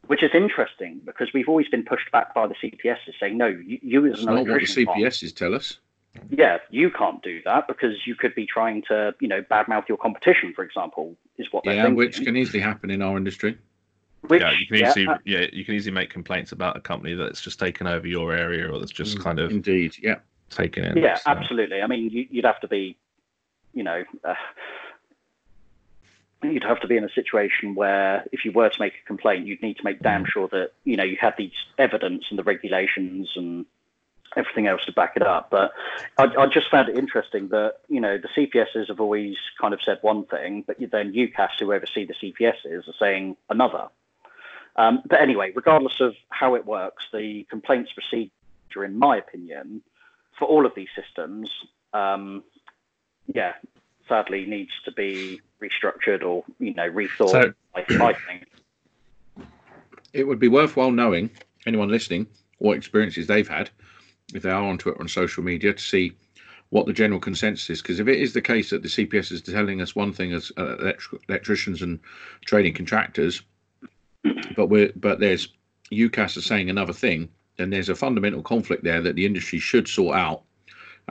[0.07, 3.79] which is interesting because we've always been pushed back by the CPS saying, no, you,
[3.81, 5.77] you as an not what the CPSs tell us.
[6.29, 9.97] Yeah, you can't do that because you could be trying to, you know, badmouth your
[9.97, 11.97] competition, for example, is what they're yeah, thinking.
[11.97, 13.57] which can easily happen in our industry.
[14.27, 16.81] Which, yeah, you can easily yeah, uh, yeah, you can easily make complaints about a
[16.81, 20.15] company that's just taken over your area or that's just mm, kind of indeed, yeah,
[20.49, 20.97] taken in.
[20.97, 21.29] Yeah, so.
[21.29, 21.81] absolutely.
[21.81, 22.97] I mean, you, would have to be,
[23.73, 24.33] you know, uh,
[26.43, 29.45] you'd have to be in a situation where if you were to make a complaint,
[29.45, 30.27] you'd need to make damn mm.
[30.27, 33.65] sure that you know you had these evidence and the regulations and
[34.35, 35.49] everything else to back it up.
[35.49, 35.71] But
[36.17, 39.81] I, I, just found it interesting that you know the CPSs have always kind of
[39.83, 43.87] said one thing, but then UKAS, who oversee the CPSs, are saying another.
[44.75, 49.81] Um, but anyway, regardless of how it works, the complaints procedure, in my opinion,
[50.37, 51.49] for all of these systems,
[51.93, 52.43] um,
[53.27, 53.53] yeah,
[54.07, 57.29] sadly needs to be restructured or you know rethought.
[57.29, 58.45] So, I, I think
[60.13, 61.29] it would be worthwhile knowing
[61.65, 63.69] anyone listening what experiences they've had
[64.33, 66.13] if they are on Twitter and social media to see
[66.69, 67.81] what the general consensus is.
[67.81, 70.51] Because if it is the case that the CPS is telling us one thing as
[70.57, 71.99] uh, electric, electricians and
[72.45, 73.41] trading contractors,
[74.55, 75.49] but we're but there's
[75.91, 79.87] UKAS are saying another thing, then there's a fundamental conflict there that the industry should
[79.87, 80.43] sort out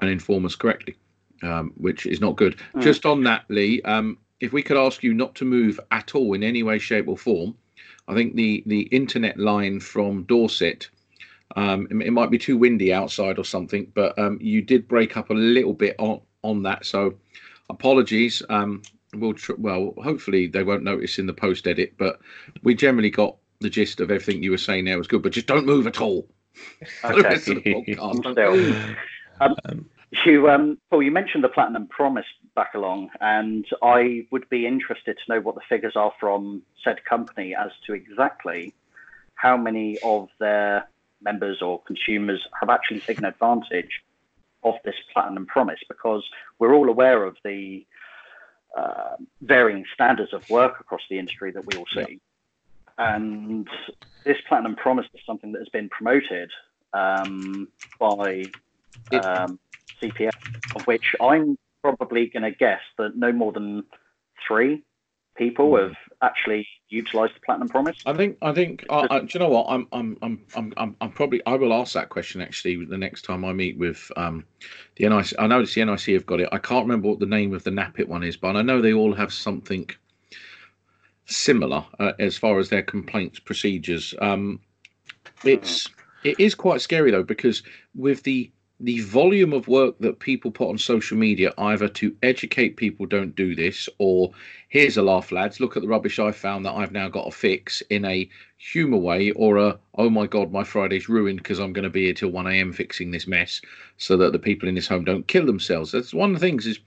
[0.01, 0.95] and inform us correctly,
[1.43, 2.57] um, which is not good.
[2.75, 2.83] Mm.
[2.83, 6.35] Just on that, Lee, um, if we could ask you not to move at all
[6.35, 7.57] in any way, shape, or form,
[8.07, 10.89] I think the the internet line from Dorset.
[11.57, 15.17] Um, it, it, might be too windy outside or something, but um, you did break
[15.17, 16.85] up a little bit on on that.
[16.85, 17.15] So
[17.71, 18.43] apologies.
[18.49, 18.83] Um,
[19.15, 22.21] we'll tr- well, hopefully they won't notice in the post edit, but
[22.63, 25.23] we generally got the gist of everything you were saying there was good.
[25.23, 26.29] But just don't move at all.
[27.05, 27.95] Okay.
[29.41, 29.89] um, um,
[30.27, 35.17] you, um, Paul, you mentioned the Platinum Promise back along, and I would be interested
[35.19, 38.75] to know what the figures are from said company as to exactly
[39.35, 40.89] how many of their
[41.23, 44.03] members or consumers have actually taken advantage
[44.65, 46.25] of this Platinum Promise, because
[46.59, 47.87] we're all aware of the
[48.77, 52.21] uh, varying standards of work across the industry that we all see.
[52.99, 53.69] And
[54.25, 56.51] this Platinum Promise is something that has been promoted
[56.93, 58.45] um, by
[59.13, 59.59] um,
[60.03, 60.33] CPS,
[60.75, 63.85] of which I'm probably going to guess that no more than
[64.47, 64.83] three
[65.38, 65.85] people hmm.
[65.85, 67.96] have actually utilised the platinum promise.
[68.05, 68.37] I think.
[68.42, 68.85] I think.
[68.88, 69.66] Do you know what?
[69.68, 69.87] I'm.
[69.92, 70.18] I'm.
[70.20, 70.44] I'm.
[70.55, 70.72] I'm.
[70.77, 70.96] I'm.
[71.01, 71.40] I'm probably.
[71.46, 74.44] I will ask that question actually the next time I meet with um,
[74.96, 75.33] the NIC.
[75.38, 76.48] I know the NIC have got it.
[76.53, 78.92] I can't remember what the name of the NAPIT one is, but I know they
[78.92, 79.88] all have something
[81.27, 84.12] similar uh, as far as their complaints procedures.
[84.20, 84.61] Um,
[85.44, 85.87] it's.
[85.87, 85.92] Hmm.
[86.24, 87.62] It is quite scary though because
[87.94, 92.77] with the the volume of work that people put on social media either to educate
[92.77, 94.31] people don't do this or
[94.69, 95.59] here's a laugh lads.
[95.59, 98.97] Look at the rubbish i found that i've now got to fix in a humor
[98.97, 102.14] way or a oh my god my friday's ruined because i'm going to be here
[102.14, 103.61] till 1am fixing this mess
[103.97, 105.91] so that the people in this home don't kill themselves.
[105.91, 106.79] That's one of the things is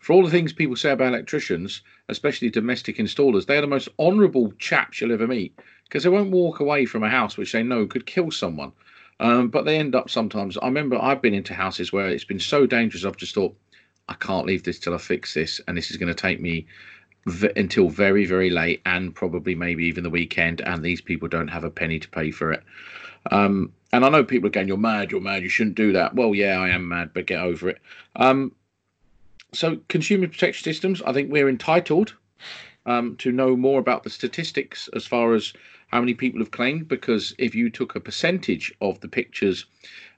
[0.00, 3.88] for all the things people say about electricians especially domestic installers they are the most
[4.00, 7.62] honourable chaps you'll ever meet because they won't walk away from a house which they
[7.62, 8.72] know could kill someone
[9.20, 10.56] um, but they end up sometimes.
[10.58, 13.04] I remember I've been into houses where it's been so dangerous.
[13.04, 13.56] I've just thought,
[14.08, 16.66] I can't leave this till I fix this, and this is going to take me
[17.26, 20.60] v- until very, very late, and probably maybe even the weekend.
[20.60, 22.62] And these people don't have a penny to pay for it.
[23.30, 25.10] Um, and I know people are going, "You're mad.
[25.10, 25.42] You're mad.
[25.42, 27.78] You shouldn't do that." Well, yeah, I am mad, but get over it.
[28.16, 28.52] Um,
[29.52, 31.02] so, consumer protection systems.
[31.02, 32.14] I think we're entitled
[32.84, 35.52] um, to know more about the statistics as far as
[35.96, 39.64] how many people have claimed because if you took a percentage of the pictures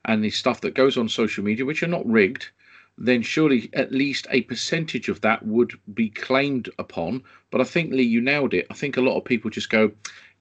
[0.07, 2.49] and the stuff that goes on social media which are not rigged
[2.97, 7.23] then surely at least a percentage of that would be claimed upon.
[7.53, 8.67] But i think lee you nailed it.
[8.71, 9.93] I think a lot of people just go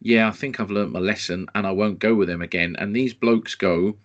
[0.01, 2.75] yeah i think i've learnt my lesson and i won't go with them again.
[2.79, 3.95] And these blokes go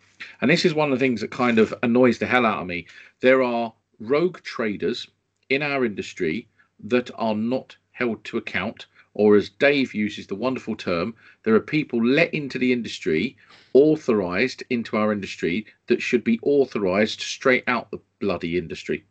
[0.42, 2.66] and this is one of the things that kind of annoys the hell out of
[2.66, 2.86] me.
[3.20, 5.08] There are rogue traders
[5.48, 6.48] in our industry
[6.84, 11.60] that are not held to account or as Dave uses the wonderful term, there are
[11.60, 13.36] people let into the industry,
[13.74, 19.04] authorized into our industry that should be authorized straight out the bloody industry.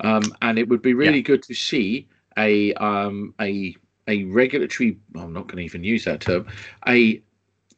[0.00, 1.22] Um, and it would be really yeah.
[1.22, 3.74] good to see a um, a
[4.06, 4.98] a regulatory.
[5.16, 6.46] I'm not going to even use that term.
[6.86, 7.22] A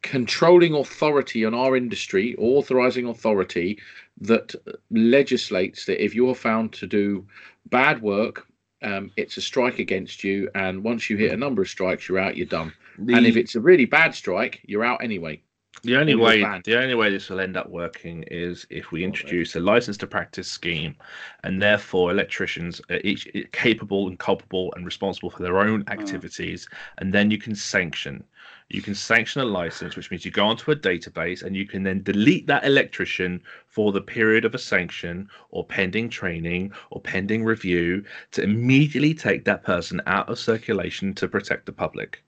[0.03, 3.79] controlling authority on our industry, authorizing authority
[4.20, 4.55] that
[4.90, 7.27] legislates that if you're found to do
[7.66, 8.48] bad work,
[8.83, 12.19] um, it's a strike against you, and once you hit a number of strikes, you're
[12.19, 12.37] out.
[12.37, 12.73] You're done.
[12.99, 15.41] The, and if it's a really bad strike, you're out anyway.
[15.83, 19.55] The only way the only way this will end up working is if we introduce
[19.55, 20.97] a license to practice scheme,
[21.45, 25.93] and therefore electricians are each capable and culpable and responsible for their own mm.
[25.93, 28.25] activities, and then you can sanction.
[28.71, 31.85] You can sanction a license, which means you go onto a database and you can
[31.85, 37.45] then delete that electrician for the period of a sanction or pending training or pending
[37.45, 42.23] review to immediately take that person out of circulation to protect the public.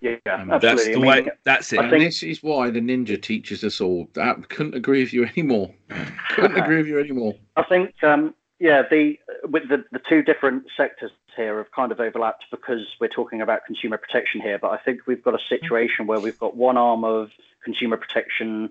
[0.00, 0.16] Yeah.
[0.24, 1.28] That's the I mean, way.
[1.44, 1.80] That's it.
[1.80, 4.08] I And this is why the ninja teaches us all.
[4.16, 5.74] I couldn't agree with you anymore.
[6.30, 7.34] couldn't agree with you anymore.
[7.56, 12.00] I think, um, yeah, the with the, the two different sectors here have kind of
[12.00, 14.58] overlapped because we're talking about consumer protection here.
[14.58, 17.30] But I think we've got a situation where we've got one arm of
[17.64, 18.70] consumer protection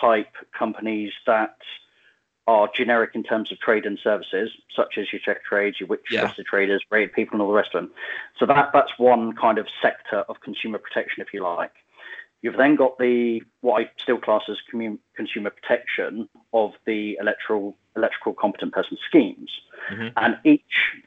[0.00, 1.56] type companies that
[2.46, 6.30] are generic in terms of trade and services, such as your Checkatrades, your Which yeah.
[6.44, 7.90] Traders, Rated People, and all the rest of them.
[8.38, 11.72] So that that's one kind of sector of consumer protection, if you like.
[12.42, 17.76] You've then got the what I still class as commun- consumer protection of the electoral
[17.96, 19.50] electrical competent person schemes,
[19.90, 20.08] mm-hmm.
[20.16, 21.02] and each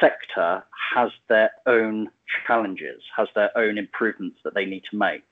[0.00, 0.62] sector
[0.94, 2.08] has their own
[2.46, 5.24] challenges, has their own improvements that they need to make.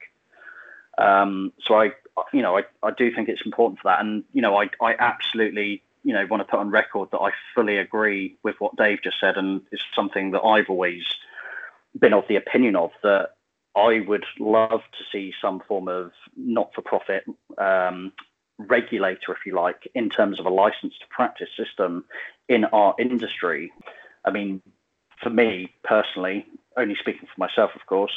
[0.99, 1.93] Um, so I,
[2.33, 4.01] you know, I, I do think it's important for that.
[4.01, 7.31] And, you know, I, I absolutely, you know, want to put on record that I
[7.55, 9.37] fully agree with what Dave just said.
[9.37, 11.05] And it's something that I've always
[11.99, 13.31] been of the opinion of that
[13.77, 17.25] I would love to see some form of not for profit
[17.59, 18.13] um,
[18.59, 22.05] regulator, if you like, in terms of a license to practice system
[22.49, 23.73] in our industry.
[24.25, 24.63] I mean,
[25.23, 28.13] for me personally, only speaking for myself, of course,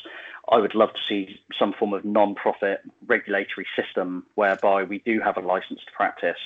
[0.51, 5.37] I would love to see some form of non-profit regulatory system whereby we do have
[5.37, 6.37] a license to practice,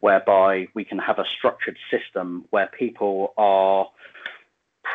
[0.00, 3.88] whereby we can have a structured system where people are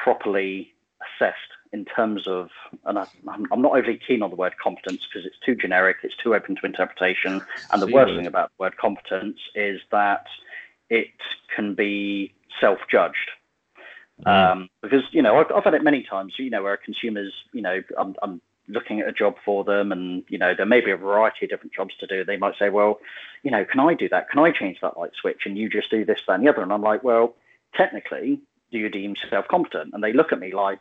[0.04, 1.38] properly assessed
[1.72, 2.50] in terms of,
[2.86, 6.16] and I, am not overly keen on the word competence because it's too generic, it's
[6.16, 7.42] too open to interpretation.
[7.72, 10.26] And the worst thing about the word competence is that
[10.90, 11.10] it
[11.56, 13.32] can be self-judged.
[14.26, 16.34] Um, because you know I've, I've, had it many times.
[16.38, 20.24] You know where consumers, you know, I'm, I'm looking at a job for them, and
[20.28, 22.24] you know there may be a variety of different jobs to do.
[22.24, 23.00] They might say, well,
[23.44, 24.30] you know, can I do that?
[24.30, 25.42] Can I change that light switch?
[25.46, 26.62] And you just do this, that, and the other.
[26.62, 27.36] And I'm like, well,
[27.76, 28.40] technically,
[28.72, 29.94] do you deem yourself competent?
[29.94, 30.80] And they look at me like,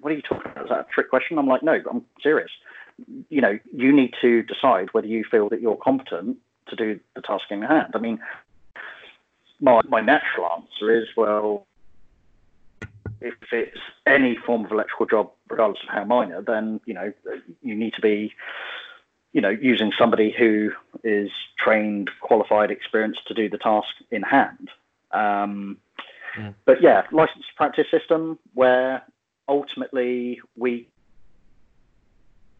[0.00, 0.64] what are you talking about?
[0.64, 1.38] Is that a trick question?
[1.38, 2.50] I'm like, no, I'm serious.
[3.28, 7.22] You know, you need to decide whether you feel that you're competent to do the
[7.22, 7.92] task in hand.
[7.94, 8.18] I mean,
[9.60, 11.66] my, my natural answer is well,
[13.20, 17.12] if it's any form of electrical job, regardless of how minor, then you know
[17.62, 18.32] you need to be,
[19.32, 20.70] you know, using somebody who
[21.02, 24.70] is trained, qualified, experienced to do the task in hand.
[25.12, 25.78] Um,
[26.38, 26.54] mm.
[26.64, 29.02] But yeah, licensed practice system where
[29.48, 30.88] ultimately we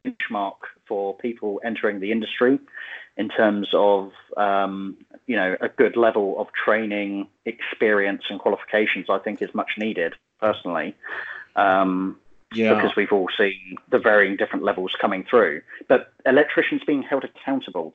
[0.04, 0.56] benchmark
[0.86, 2.58] for people entering the industry
[3.16, 9.06] in terms of um, you know a good level of training, experience, and qualifications.
[9.08, 10.94] I think is much needed personally.
[11.54, 12.18] Um,
[12.54, 12.74] yeah.
[12.74, 17.90] Because we've all seen the varying different levels coming through, but electricians being held accountable.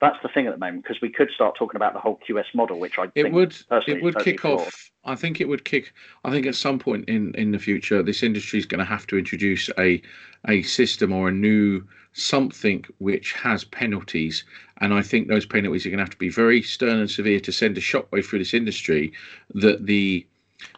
[0.00, 2.54] That's the thing at the moment because we could start talking about the whole QS
[2.54, 3.54] model, which I think it would
[3.88, 4.90] it would kick off.
[5.04, 5.92] I think it would kick.
[6.24, 9.08] I think at some point in in the future, this industry is going to have
[9.08, 10.00] to introduce a
[10.46, 11.82] a system or a new
[12.12, 14.44] something which has penalties.
[14.80, 17.40] And I think those penalties are going to have to be very stern and severe
[17.40, 19.12] to send a shockwave through this industry
[19.54, 20.24] that the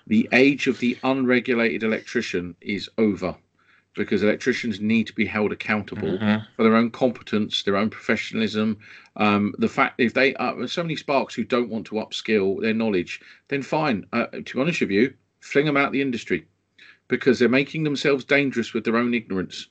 [0.07, 3.37] the age of the unregulated electrician is over
[3.95, 6.45] because electricians need to be held accountable mm-hmm.
[6.57, 8.79] for their own competence, their own professionalism.
[9.17, 12.75] Um, the fact if they are so many sparks who don't want to upskill their
[12.75, 14.07] knowledge, then fine.
[14.13, 16.47] Uh, to be honest with you, fling them out the industry
[17.09, 19.67] because they're making themselves dangerous with their own ignorance.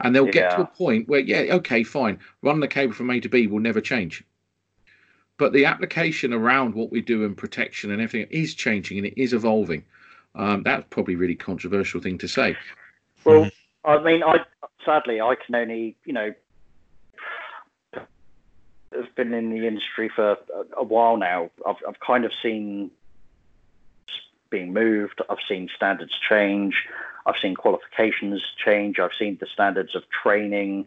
[0.00, 0.32] And they'll yeah.
[0.32, 3.46] get to a point where, yeah, okay, fine, run the cable from A to B
[3.46, 4.24] will never change.
[5.36, 9.20] But the application around what we do and protection and everything is changing and it
[9.20, 9.84] is evolving.
[10.34, 12.56] Um, that's probably a really controversial thing to say.
[13.28, 13.90] Well, mm-hmm.
[13.90, 14.40] I mean, I
[14.84, 16.34] sadly I can only, you know,
[17.94, 20.36] have been in the industry for a,
[20.78, 21.50] a while now.
[21.66, 22.90] I've, I've kind of seen
[24.50, 25.20] being moved.
[25.28, 26.86] I've seen standards change.
[27.26, 28.98] I've seen qualifications change.
[28.98, 30.86] I've seen the standards of training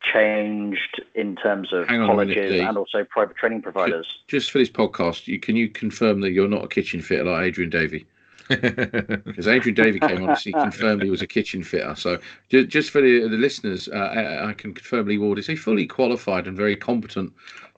[0.00, 4.06] changed in terms of colleges minute, and also private training providers.
[4.28, 7.46] Just for this podcast, you can you confirm that you're not a kitchen fitter like
[7.46, 8.06] Adrian Davey?
[8.48, 11.94] Because Adrian Davey came on, he confirmed he was a kitchen fitter.
[11.94, 12.18] So
[12.50, 16.46] just for the, the listeners, uh, I can confirm Lee Ward is a fully qualified
[16.46, 17.32] and very competent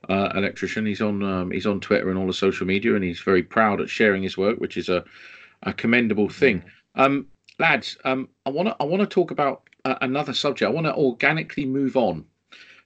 [0.08, 0.86] uh, electrician.
[0.86, 3.80] He's on um, he's on Twitter and all the social media, and he's very proud
[3.80, 5.04] at sharing his work, which is a,
[5.62, 6.62] a commendable thing.
[6.94, 7.26] Um,
[7.58, 10.68] lads, um, I want to I want to talk about uh, another subject.
[10.68, 12.24] I want to organically move on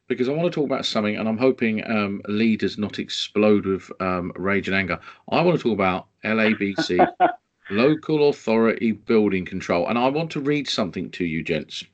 [0.09, 3.64] because I want to talk about something, and I'm hoping um, Lee does not explode
[3.64, 4.99] with um, rage and anger.
[5.31, 7.07] I want to talk about LABC,
[7.71, 11.85] local authority building control, and I want to read something to you, gents.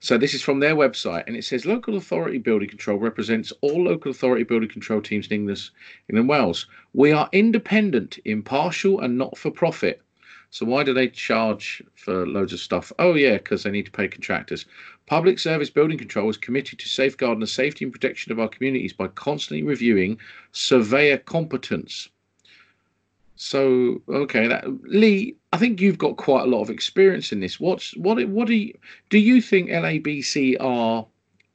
[0.00, 3.82] So this is from their website, and it says local authority building control represents all
[3.84, 5.70] local authority building control teams in England,
[6.08, 6.66] England, Wales.
[6.94, 10.00] We are independent, impartial, and not for profit.
[10.50, 12.92] So why do they charge for loads of stuff?
[12.98, 14.66] Oh yeah, because they need to pay contractors.
[15.06, 18.92] Public Service Building Control is committed to safeguarding the safety and protection of our communities
[18.92, 20.18] by constantly reviewing
[20.52, 22.08] surveyor competence.
[23.40, 27.60] So okay, that Lee, I think you've got quite a lot of experience in this.
[27.60, 28.22] What's what?
[28.28, 28.76] What do you
[29.10, 29.18] do?
[29.18, 31.06] You think LABC are?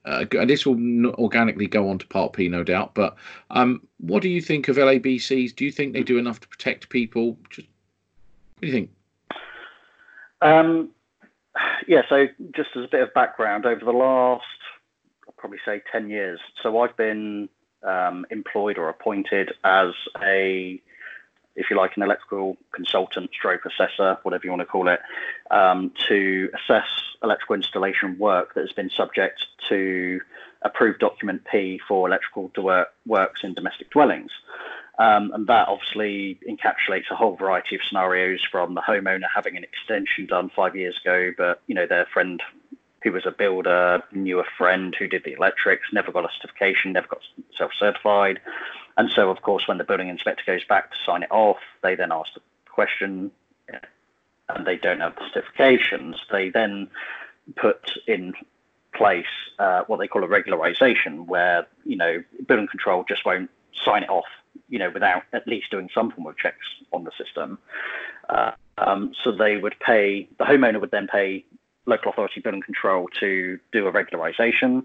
[0.06, 2.94] Uh, and this will organically go on to Part P, no doubt.
[2.94, 3.16] But
[3.52, 5.56] um, what do you think of LABCs?
[5.56, 7.38] Do you think they do enough to protect people?
[7.50, 7.68] Just
[8.56, 8.90] what do you think?
[10.42, 10.90] Um,
[11.88, 14.44] yeah, so just as a bit of background, over the last,
[15.28, 17.48] I'll probably say 10 years, so I've been
[17.84, 20.82] um, employed or appointed as a,
[21.56, 25.00] if you like, an electrical consultant, stroke assessor, whatever you want to call it,
[25.52, 26.88] um, to assess
[27.24, 30.20] electrical installation work that has been subject to
[30.64, 32.52] approved document P for electrical
[33.06, 34.32] works in domestic dwellings.
[35.00, 39.64] Um, and that obviously encapsulates a whole variety of scenarios from the homeowner having an
[39.64, 42.42] extension done five years ago, but you know their friend
[43.04, 46.94] who was a builder knew a friend who did the electrics, never got a certification,
[46.94, 47.20] never got
[47.58, 48.40] self-certified,
[48.98, 51.96] and so of course when the building inspector goes back to sign it off, they
[51.96, 53.32] then ask the question,
[54.50, 56.16] and they don't have the certifications.
[56.32, 56.90] They then
[57.56, 58.34] put in
[58.94, 59.26] place
[59.60, 63.50] uh, what they call a regularization, where you know building control just won't
[63.84, 64.26] sign it off
[64.70, 67.58] you know, without at least doing some form of checks on the system.
[68.30, 71.46] Uh, um, so they would pay, the homeowner would then pay
[71.86, 74.84] local authority building control to do a regularization.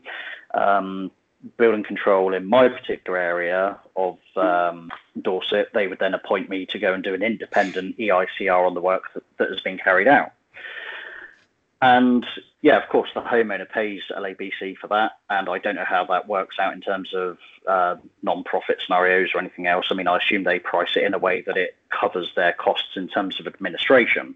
[0.55, 1.11] Um,
[1.57, 6.79] building control in my particular area of um, Dorset, they would then appoint me to
[6.79, 10.33] go and do an independent EICR on the work that, that has been carried out.
[11.81, 12.27] And
[12.61, 16.27] yeah, of course, the homeowner pays LABC for that, and I don't know how that
[16.27, 19.87] works out in terms of uh, non-profit scenarios or anything else.
[19.91, 22.97] I mean, I assume they price it in a way that it covers their costs
[22.97, 24.35] in terms of administration.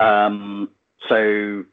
[0.00, 0.70] Um,
[1.08, 1.64] so,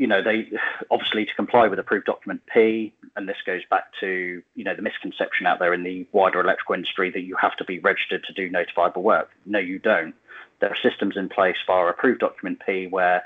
[0.00, 0.50] you know, they
[0.90, 4.80] obviously to comply with approved document P, and this goes back to you know the
[4.80, 8.32] misconception out there in the wider electrical industry that you have to be registered to
[8.32, 9.28] do notifiable work.
[9.44, 10.14] No, you don't.
[10.60, 13.22] There are systems in place via approved document P where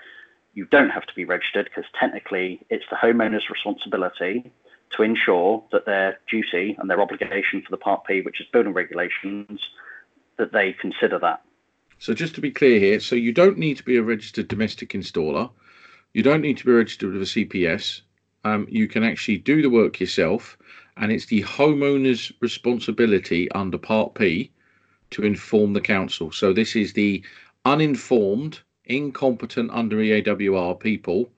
[0.55, 4.51] you don't have to be registered because technically it's the homeowner's responsibility
[4.97, 8.73] to ensure that their duty and their obligation for the Part P, which is building
[8.73, 9.61] regulations,
[10.39, 11.41] that they consider that.
[12.01, 14.91] So just to be clear here, so you don't need to be a registered domestic
[14.91, 15.51] installer.
[16.15, 18.01] You don't need to be registered with a CPS.
[18.45, 20.57] Um, you can actually do the work yourself,
[20.97, 24.51] and it's the homeowner's responsibility under Part P
[25.11, 26.31] to inform the council.
[26.31, 27.23] So this is the
[27.65, 31.31] uninformed, incompetent under EAWR people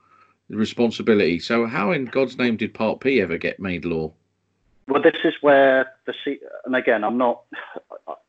[0.50, 1.38] responsibility.
[1.38, 4.12] So how in God's name did Part P ever get made law?
[4.88, 7.42] Well, this is where the C, and again, I'm not.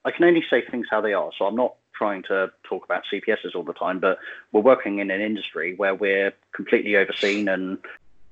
[0.05, 1.29] I can only say things how they are.
[1.37, 4.19] So I'm not trying to talk about CPSs all the time, but
[4.51, 7.79] we're working in an industry where we're completely overseen, and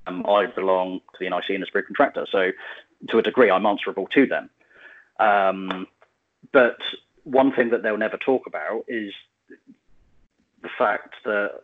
[0.08, 2.26] um, I belong to the NIC and as a contractor.
[2.32, 2.52] So
[3.10, 4.50] to a degree, I'm answerable to them.
[5.20, 5.88] Um,
[6.52, 6.78] but
[7.24, 9.14] one thing that they'll never talk about is
[10.62, 11.62] the fact that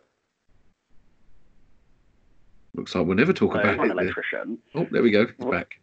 [2.74, 3.90] looks like we'll never talk about an it.
[3.90, 4.58] Electrician.
[4.74, 5.22] Oh, there we go.
[5.22, 5.78] It's back.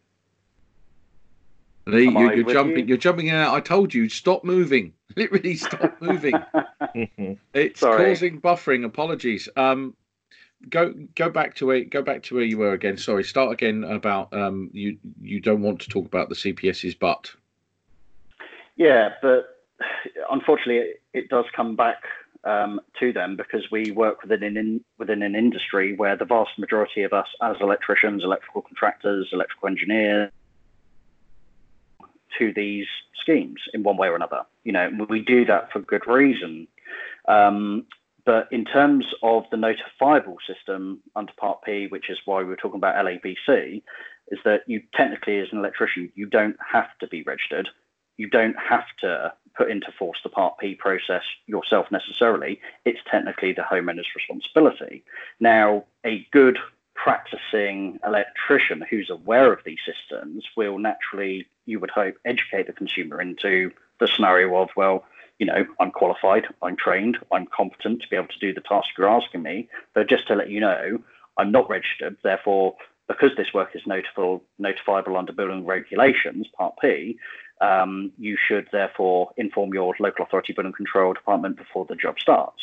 [1.92, 2.88] Lee, you, are jumping.
[2.88, 2.96] You?
[2.96, 3.54] are jumping out.
[3.54, 4.94] I told you, stop moving.
[5.16, 6.34] Literally, stop moving.
[7.54, 8.06] it's Sorry.
[8.06, 8.86] causing buffering.
[8.86, 9.50] Apologies.
[9.56, 9.96] Um,
[10.70, 12.98] go go back to where go back to where you were again.
[12.98, 13.24] Sorry.
[13.24, 14.70] Start again about um.
[14.74, 17.32] You you don't want to talk about the CPS's, but.
[18.76, 19.58] Yeah, but
[20.32, 22.02] unfortunately, it, it does come back
[22.44, 26.52] um, to them because we work within an in, within an industry where the vast
[26.58, 30.32] majority of us, as electricians, electrical contractors, electrical engineers,
[32.38, 32.88] to these
[33.22, 34.42] schemes in one way or another.
[34.64, 36.68] You know, we do that for good reason.
[37.28, 37.86] Um,
[38.26, 42.56] but in terms of the notifiable system under Part P, which is why we were
[42.56, 43.82] talking about LABC,
[44.30, 47.70] is that you technically, as an electrician, you don't have to be registered
[48.20, 52.60] you don't have to put into force the Part P process yourself necessarily.
[52.86, 55.06] It's technically the homeowner's responsibility.
[55.40, 56.60] Now, a good
[57.02, 63.22] practicing electrician who's aware of these systems will naturally, you would hope, educate the consumer
[63.22, 65.06] into the scenario of, well,
[65.40, 68.90] you know, I'm qualified, I'm trained, I'm competent to be able to do the task
[68.98, 69.70] you're asking me.
[69.94, 71.00] But just to let you know,
[71.38, 72.18] I'm not registered.
[72.22, 72.76] Therefore,
[73.08, 77.18] because this work is notifiable, notifiable under building regulations, Part P,
[77.62, 82.62] um, you should therefore inform your local authority building control department before the job starts.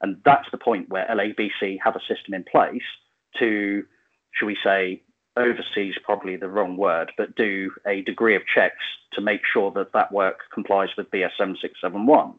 [0.00, 2.82] And that's the point where LABC have a system in place
[3.38, 3.84] to,
[4.32, 5.02] should we say,
[5.36, 9.92] oversees probably the wrong word, but do a degree of checks to make sure that
[9.92, 12.34] that work complies with BS 7671.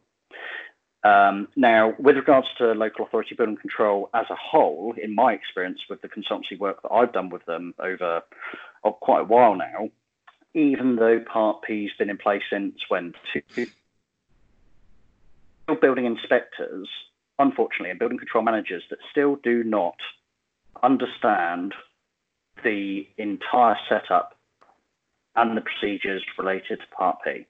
[1.03, 5.79] Um, now, with regards to local authority building control as a whole, in my experience
[5.89, 8.21] with the consultancy work that I've done with them over
[8.83, 9.89] oh, quite a while now,
[10.53, 13.67] even though Part P's been in place since when two
[15.79, 16.89] building inspectors,
[17.39, 19.95] unfortunately, and building control managers that still do not
[20.83, 21.73] understand
[22.63, 24.37] the entire setup
[25.35, 27.45] and the procedures related to Part P.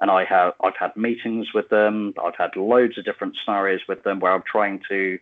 [0.00, 2.14] And I have I've had meetings with them.
[2.22, 5.18] I've had loads of different scenarios with them where I'm trying to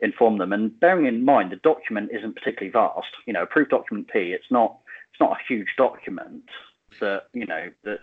[0.00, 0.52] inform them.
[0.52, 3.08] And bearing in mind the document isn't particularly vast.
[3.26, 4.32] You know, approved document P.
[4.32, 4.78] It's not
[5.12, 6.44] it's not a huge document
[7.00, 8.00] that you know that.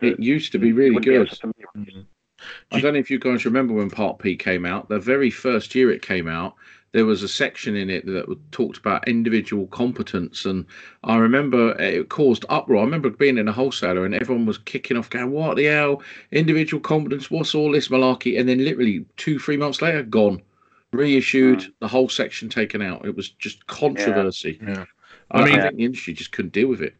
[0.00, 1.28] it used to be really good.
[1.28, 2.00] Mm-hmm.
[2.72, 4.88] I don't know if you guys remember when Part P came out.
[4.88, 6.54] The very first year it came out,
[6.92, 10.66] there was a section in it that talked about individual competence, and
[11.04, 12.80] I remember it caused uproar.
[12.80, 16.02] I remember being in a wholesaler and everyone was kicking off, going, "What the hell?
[16.32, 17.30] Individual competence?
[17.30, 20.42] What's all this malarkey?" And then literally two, three months later, gone,
[20.92, 21.72] reissued, mm.
[21.78, 23.04] the whole section taken out.
[23.04, 24.58] It was just controversy.
[24.60, 24.70] Yeah.
[24.70, 24.84] yeah.
[25.30, 26.94] I mean, I think the industry just couldn't deal with it.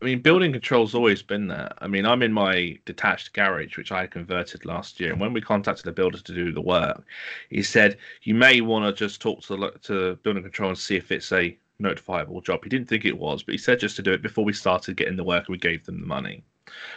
[0.00, 1.72] I mean, building control's always been there.
[1.78, 5.40] I mean, I'm in my detached garage, which I converted last year, and when we
[5.42, 7.04] contacted the builder to do the work,
[7.50, 10.96] he said you may want to just talk to the, to building control and see
[10.96, 12.62] if it's a notifiable job.
[12.62, 14.96] He didn't think it was, but he said just to do it before we started
[14.96, 16.44] getting the work, and we gave them the money.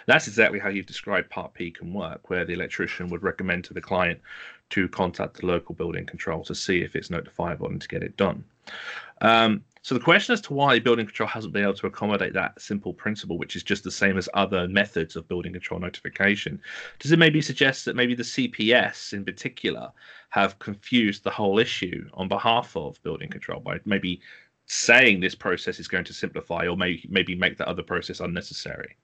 [0.06, 3.74] That's exactly how you've described Part P can work, where the electrician would recommend to
[3.74, 4.22] the client
[4.70, 8.16] to contact the local building control to see if it's notifiable and to get it
[8.18, 8.44] done.
[9.22, 12.60] Um, so the question as to why building control hasn't been able to accommodate that
[12.60, 16.62] simple principle, which is just the same as other methods of building control notification,
[17.00, 19.92] does it maybe suggest that maybe the CPS in particular
[20.30, 24.22] have confused the whole issue on behalf of building control by maybe
[24.68, 28.96] saying this process is going to simplify or maybe maybe make that other process unnecessary?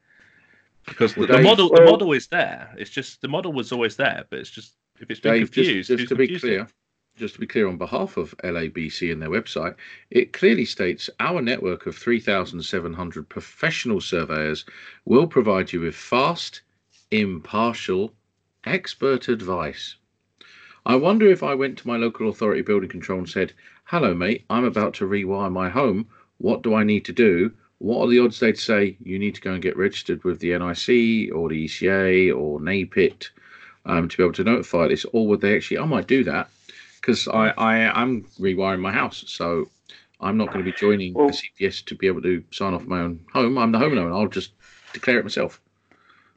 [0.86, 2.73] Because the, the model well, the model is there.
[2.77, 5.89] It's just the model was always there, but it's just if it's been Dave, confused,
[5.89, 6.73] just, just to be clear, it?
[7.20, 9.76] Just to be clear on behalf of LABC and their website,
[10.09, 14.63] it clearly states our network of 3,700 professional surveyors
[15.03, 16.61] will provide you with fast,
[17.11, 18.13] impartial,
[18.63, 19.97] expert advice.
[20.86, 23.51] I wonder if I went to my local authority building control and said,
[23.84, 26.07] Hello, mate, I'm about to rewire my home.
[26.38, 27.51] What do I need to do?
[27.80, 30.57] What are the odds they'd say you need to go and get registered with the
[30.57, 33.30] NIC or the ECA or NAPIT
[33.86, 35.05] um, to be able to notify this?
[35.11, 36.49] Or would they actually, I might do that
[37.00, 39.70] because I, I am rewiring my house, so
[40.20, 42.86] I'm not going to be joining well, the CPS to be able to sign off
[42.86, 43.58] my own home.
[43.58, 44.14] I'm the homeowner.
[44.14, 44.52] I'll just
[44.93, 45.62] declare it myself.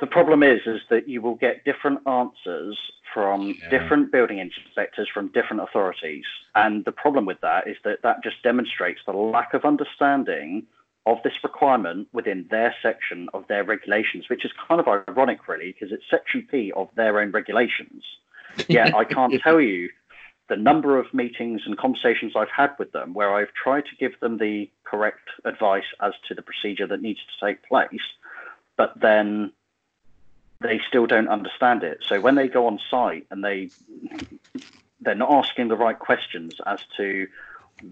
[0.01, 2.79] The problem is, is that you will get different answers
[3.15, 3.69] from yeah.
[3.71, 8.43] different building inspectors from different authorities, and the problem with that is that that just
[8.43, 10.67] demonstrates the lack of understanding
[11.07, 15.73] of this requirement within their section of their regulations, which is kind of ironic, really,
[15.73, 18.05] because it's section P of their own regulations.
[18.69, 19.89] Yeah, I can't tell you
[20.49, 24.19] the number of meetings and conversations I've had with them where I've tried to give
[24.21, 28.03] them the correct advice as to the procedure that needs to take place,
[28.77, 29.53] but then
[30.61, 31.99] they still don't understand it.
[32.09, 33.71] So when they go on site and they
[35.01, 37.27] they're not asking the right questions as to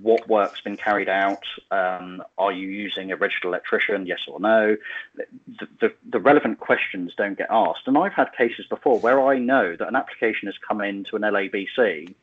[0.03, 1.43] what work's been carried out.
[1.70, 4.07] Um, are you using a registered electrician?
[4.07, 4.76] Yes or no?
[5.16, 7.82] The, the, the, relevant questions don't get asked.
[7.86, 11.22] And I've had cases before where I know that an application has come into an
[11.22, 12.14] LABC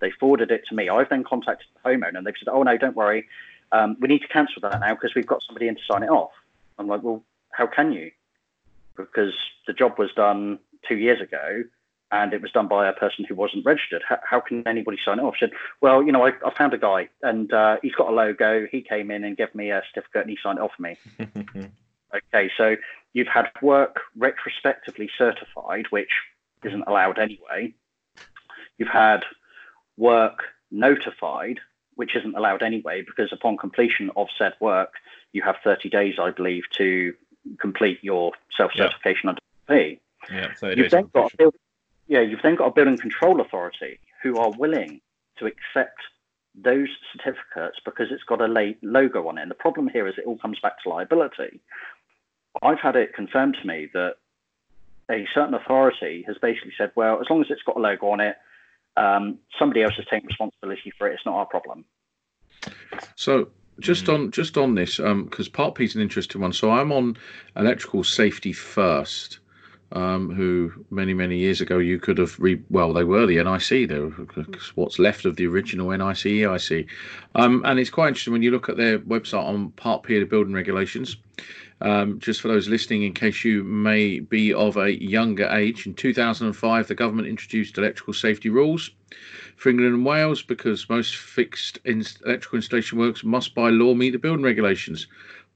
[0.00, 0.88] they forwarded it to me.
[0.88, 3.26] I've then contacted the homeowner and they've said, oh, no, don't worry.
[3.72, 6.10] Um, we need to cancel that now because we've got somebody in to sign it
[6.10, 6.32] off.
[6.78, 8.10] I'm like, well, how can you?
[8.96, 9.32] Because
[9.66, 11.64] the job was done two years ago
[12.14, 14.02] and it was done by a person who wasn't registered.
[14.08, 15.34] How, how can anybody sign it off?
[15.38, 15.50] Said,
[15.80, 18.68] well, you know, I, I found a guy and uh, he's got a logo.
[18.70, 20.96] He came in and gave me a certificate and he signed it off for me.
[22.14, 22.76] okay, so
[23.14, 26.10] you've had work retrospectively certified, which
[26.62, 27.74] isn't allowed anyway.
[28.78, 29.24] You've had
[29.96, 31.58] work notified,
[31.96, 34.92] which isn't allowed anyway, because upon completion of said work,
[35.32, 37.12] you have 30 days, I believe, to
[37.58, 39.98] complete your self-certification under P.
[40.30, 41.54] Yeah, you've then got a build,
[42.06, 45.00] yeah, you've then got a building control authority who are willing
[45.38, 46.00] to accept
[46.54, 49.42] those certificates because it's got a logo on it.
[49.42, 51.60] And the problem here is it all comes back to liability.
[52.62, 54.14] I've had it confirmed to me that
[55.10, 58.20] a certain authority has basically said, well, as long as it's got a logo on
[58.20, 58.36] it,
[58.96, 61.14] um, somebody else is taking responsibility for it.
[61.14, 61.84] It's not our problem.
[63.16, 63.48] So
[63.80, 66.52] just on just on this, because um, Part P is an interesting one.
[66.52, 67.16] So I'm on
[67.56, 69.40] electrical safety first.
[69.92, 73.88] Um, who many many years ago you could have re well they were the NIC
[73.88, 74.12] they were
[74.74, 76.86] what's left of the original NIC EIC
[77.36, 80.20] um, and it's quite interesting when you look at their website on Part P of
[80.20, 81.16] the building regulations.
[81.80, 85.94] Um, just for those listening, in case you may be of a younger age, in
[85.94, 88.90] 2005, the government introduced electrical safety rules
[89.56, 94.10] for England and Wales because most fixed in electrical installation works must, by law, meet
[94.10, 95.06] the building regulations.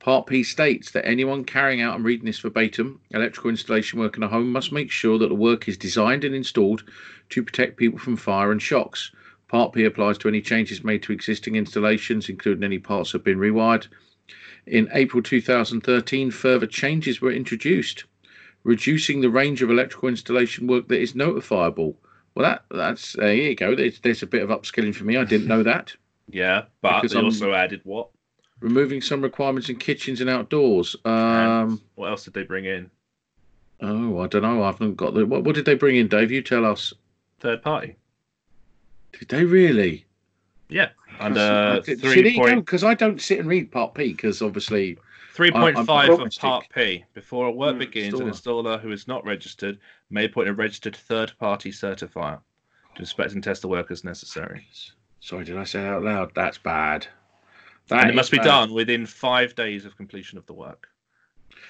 [0.00, 4.22] Part P states that anyone carrying out, and reading this verbatim, electrical installation work in
[4.22, 6.84] a home must make sure that the work is designed and installed
[7.30, 9.10] to protect people from fire and shocks.
[9.48, 13.24] Part P applies to any changes made to existing installations, including any parts that have
[13.24, 13.88] been rewired
[14.70, 18.04] in April 2013, further changes were introduced,
[18.64, 21.94] reducing the range of electrical installation work that is notifiable.
[22.34, 23.74] Well, that that's uh, there you go.
[23.74, 25.16] There's, there's a bit of upskilling for me.
[25.16, 25.94] I didn't know that.
[26.28, 28.10] yeah, but because they I'm also added what?
[28.60, 30.96] Removing some requirements in kitchens and outdoors.
[31.04, 32.90] Um, and what else did they bring in?
[33.80, 34.62] Oh, I don't know.
[34.62, 35.24] I haven't got the.
[35.24, 36.32] What, what did they bring in, Dave?
[36.32, 36.92] You tell us.
[37.38, 37.96] Third party.
[39.12, 40.04] Did they really?
[40.68, 40.90] Yeah,
[41.20, 44.98] and uh, three point because I don't sit and read Part P because obviously
[45.32, 48.22] three point five of Part P before a work mm, begins, installer.
[48.22, 49.78] an installer who is not registered
[50.10, 52.40] may appoint a registered third-party certifier
[52.94, 54.66] to inspect and test the work as necessary.
[55.20, 56.32] Sorry, did I say that out loud?
[56.34, 57.06] That's bad.
[57.88, 60.88] That and it must be done within five days of completion of the work.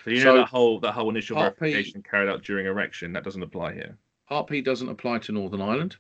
[0.05, 3.13] So you know that whole that whole initial Part verification P, carried out during erection
[3.13, 3.97] that doesn't apply here.
[4.29, 5.97] Part P doesn't apply to Northern Ireland.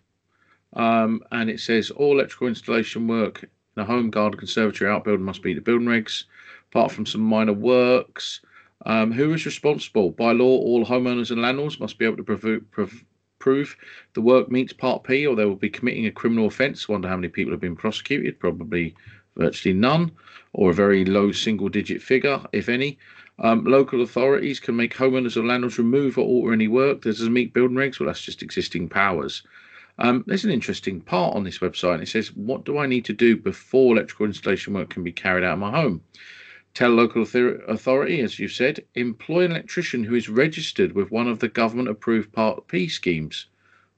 [0.75, 5.43] Um, and it says all electrical installation work in a home, garden, conservatory, outbuilding must
[5.43, 6.25] be the building regs,
[6.71, 8.41] apart from some minor works.
[8.87, 10.11] Um, who is responsible?
[10.11, 13.05] By law, all homeowners and landlords must be able to prov- prov-
[13.39, 13.77] prove
[14.14, 16.89] the work meets Part P, or they will be committing a criminal offence.
[16.89, 18.39] Wonder how many people have been prosecuted?
[18.39, 18.95] Probably
[19.39, 20.12] virtually none,
[20.53, 22.99] or a very low single-digit figure, if any.
[23.39, 27.32] Um, local authorities can make homeowners or landlords remove or alter any work that doesn't
[27.32, 28.01] meet building regs.
[28.01, 29.43] Well, that's just existing powers.
[30.01, 32.03] Um, there's an interesting part on this website.
[32.03, 35.45] It says, What do I need to do before electrical installation work can be carried
[35.45, 36.03] out in my home?
[36.74, 41.41] Tell local authority, as you said, employ an electrician who is registered with one of
[41.41, 43.47] the government approved Part P schemes.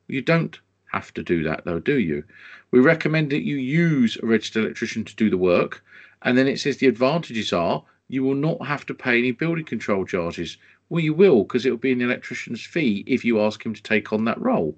[0.07, 0.59] You don't
[0.93, 2.24] have to do that, though, do you?
[2.71, 5.83] We recommend that you use a registered electrician to do the work.
[6.23, 9.64] And then it says the advantages are you will not have to pay any building
[9.64, 10.57] control charges.
[10.89, 13.83] Well, you will because it will be an electrician's fee if you ask him to
[13.83, 14.77] take on that role.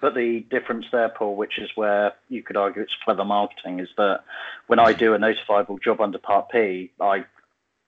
[0.00, 3.88] But the difference there, Paul, which is where you could argue it's clever marketing, is
[3.96, 4.20] that
[4.68, 7.24] when I do a notifiable job under Part P, I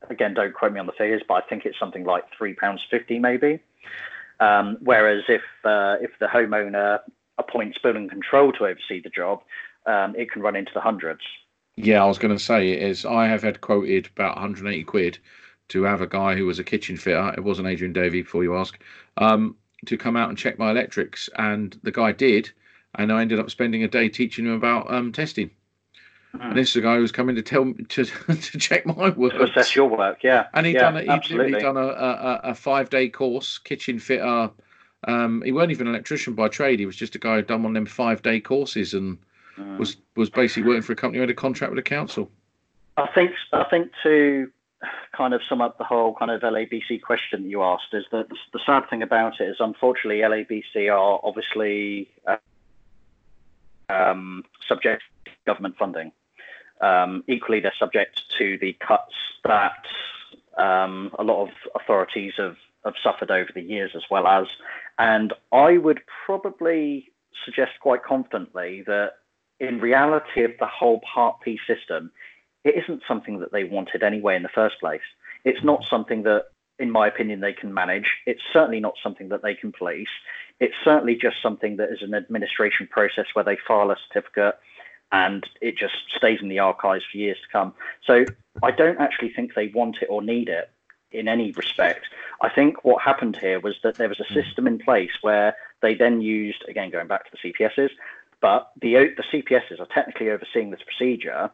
[0.08, 2.80] again don't quote me on the figures, but I think it's something like three pounds
[2.90, 3.60] fifty maybe.
[4.40, 7.00] Um, whereas if uh, if the homeowner
[7.40, 9.40] appoints building control to oversee the job,
[9.86, 11.22] um, it can run into the hundreds.
[11.76, 13.04] Yeah, I was going to say it is.
[13.04, 15.18] I have had quoted about 180 quid
[15.68, 17.32] to have a guy who was a kitchen fitter.
[17.36, 18.78] It wasn't Adrian Davey, before you ask.
[19.16, 22.50] Um, to come out and check my electrics, and the guy did,
[22.96, 25.50] and I ended up spending a day teaching him about um, testing.
[26.34, 26.50] Mm.
[26.50, 29.10] And this is a guy who was coming to tell me to, to check my
[29.10, 30.46] work, to assess your work, yeah.
[30.52, 33.98] And he'd yeah, done a, he'd, he'd done a, a, a five day course, kitchen
[33.98, 34.50] fitter.
[35.04, 36.78] Um, he weren't even an electrician by trade.
[36.78, 39.18] He was just a guy who'd done one of them five day courses and
[39.56, 39.78] mm.
[39.78, 42.30] was was basically working for a company who had a contract with the council.
[42.96, 44.50] I think I think to
[45.16, 48.28] kind of sum up the whole kind of LABC question that you asked is that
[48.52, 52.36] the sad thing about it is unfortunately LABC are obviously uh,
[53.90, 56.12] um, subject to government funding.
[56.80, 59.84] Um, equally, they're subject to the cuts that
[60.56, 64.46] um, a lot of authorities have, have suffered over the years as well as.
[65.00, 67.10] And I would probably
[67.46, 69.12] suggest quite confidently that
[69.58, 72.12] in reality of the whole Part P system,
[72.64, 75.00] it isn't something that they wanted anyway in the first place.
[75.46, 76.48] It's not something that,
[76.78, 78.10] in my opinion, they can manage.
[78.26, 80.10] It's certainly not something that they can police.
[80.60, 84.58] It's certainly just something that is an administration process where they file a certificate
[85.12, 87.72] and it just stays in the archives for years to come.
[88.06, 88.26] So
[88.62, 90.70] I don't actually think they want it or need it
[91.12, 92.06] in any respect.
[92.40, 95.94] I think what happened here was that there was a system in place where they
[95.94, 97.90] then used, again, going back to the CPSs,
[98.40, 101.50] but the, the CPSs are technically overseeing this procedure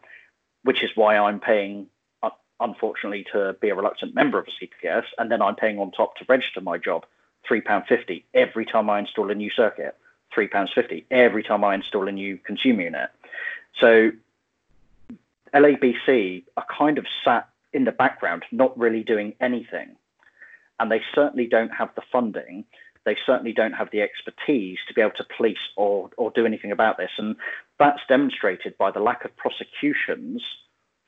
[0.66, 1.86] which is why I'm paying
[2.24, 2.30] uh,
[2.60, 6.16] unfortunately, to be a reluctant member of a CPS, and then I'm paying on top
[6.16, 7.06] to register my job
[7.48, 9.96] £3.50 every time I install a new circuit,
[10.36, 13.10] £3.50 every time I install a new consumer unit.
[13.80, 14.10] So
[15.54, 19.96] LABC are kind of sat in the background, not really doing anything.
[20.80, 22.64] And they certainly don't have the funding.
[23.04, 26.72] They certainly don't have the expertise to be able to police or, or do anything
[26.72, 27.10] about this.
[27.18, 27.36] And
[27.78, 30.42] that's demonstrated by the lack of prosecutions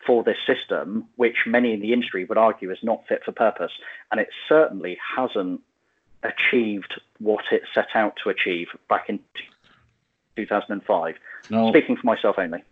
[0.07, 3.73] for this system, which many in the industry would argue is not fit for purpose.
[4.13, 5.63] And it certainly hasn't
[6.23, 9.21] achieved what it set out to achieve back in
[10.37, 11.15] 2005.
[11.51, 11.71] No.
[11.71, 12.63] Speaking for myself only.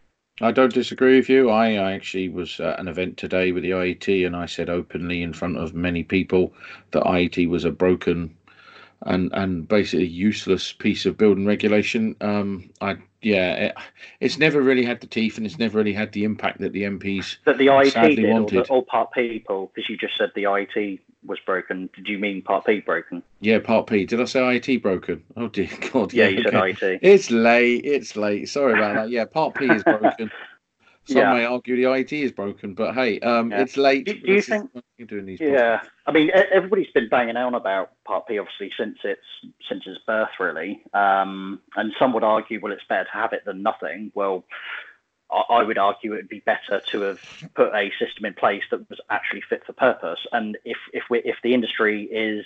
[0.41, 1.49] I don't disagree with you.
[1.49, 5.23] I, I actually was at an event today with the IET, and I said openly
[5.23, 6.53] in front of many people
[6.91, 8.37] that IET was a broken
[9.03, 12.17] and and basically useless piece of building regulation.
[12.21, 13.75] Um, I yeah, it,
[14.21, 16.85] it's never really had the teeth, and it's never really had the impact that the
[16.85, 18.59] MPs that the IET did, wanted.
[18.59, 21.91] or, the, or Part P people, because you just said the IET was broken.
[21.95, 23.23] Did you mean Part P broken?
[23.41, 24.07] Yeah, Part P.
[24.07, 25.23] Did I say IET broken?
[25.37, 26.13] Oh dear God.
[26.13, 26.75] Yeah, you okay.
[26.75, 26.99] said IET.
[27.03, 27.85] It's late.
[27.85, 28.49] It's late.
[28.49, 29.11] Sorry about that.
[29.11, 30.31] Yeah, Part P is broken.
[31.07, 31.35] Some yeah.
[31.35, 33.63] may argue the IT is broken, but hey, um, yeah.
[33.63, 34.07] it's late.
[34.07, 34.71] Do, do you think?
[35.07, 39.21] Doing these yeah, I mean, everybody's been banging on about Part P, obviously, since its
[39.69, 40.83] since its birth, really.
[40.95, 44.11] Um, and some would argue, well, it's better to have it than nothing.
[44.15, 44.45] Well,
[45.31, 47.21] I would argue it would be better to have
[47.55, 50.21] put a system in place that was actually fit for purpose.
[50.33, 52.45] And if if we if the industry is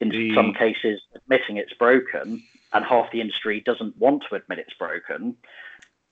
[0.00, 0.34] in the...
[0.34, 2.42] some cases admitting it's broken,
[2.72, 5.36] and half the industry doesn't want to admit it's broken,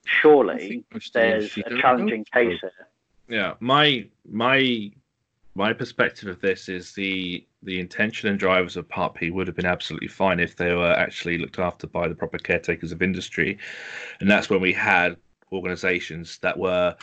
[0.05, 2.73] surely there's a challenging case here.
[3.29, 4.91] Yeah, my my
[5.55, 9.57] my perspective of this is the the intention and drivers of Part P would have
[9.57, 13.59] been absolutely fine if they were actually looked after by the proper caretakers of industry,
[14.21, 15.17] and that's when we had
[15.53, 16.97] organizations that were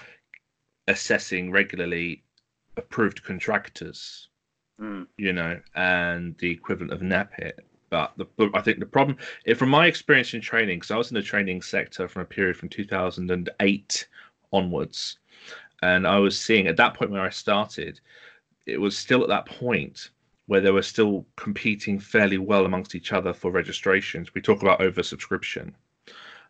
[0.87, 2.23] assessing regularly
[2.77, 4.29] approved contractors,
[4.79, 5.05] mm.
[5.17, 7.59] you know, and the equivalent of NAPIT.
[7.89, 11.09] But the, I think the problem, if from my experience in training, because I was
[11.09, 14.07] in the training sector from a period from 2008
[14.51, 15.17] onwards,
[15.81, 17.99] and I was seeing at that point where I started,
[18.65, 20.09] it was still at that point
[20.47, 24.33] where they were still competing fairly well amongst each other for registrations.
[24.33, 25.73] We talk about oversubscription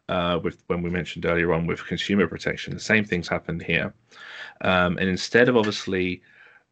[0.10, 2.74] uh, with when we mentioned earlier on with consumer protection.
[2.74, 3.94] The same things happened here,
[4.62, 6.22] um, and instead of obviously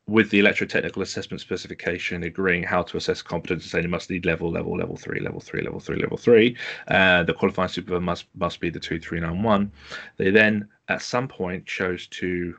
[0.08, 4.52] with the electrotechnical assessment specification agreeing how to assess competence saying it must need level
[4.52, 6.56] level level three level three level three level three.
[6.88, 9.72] Uh, the qualifying supervisor must must be the 2391
[10.18, 12.56] they then at some point chose to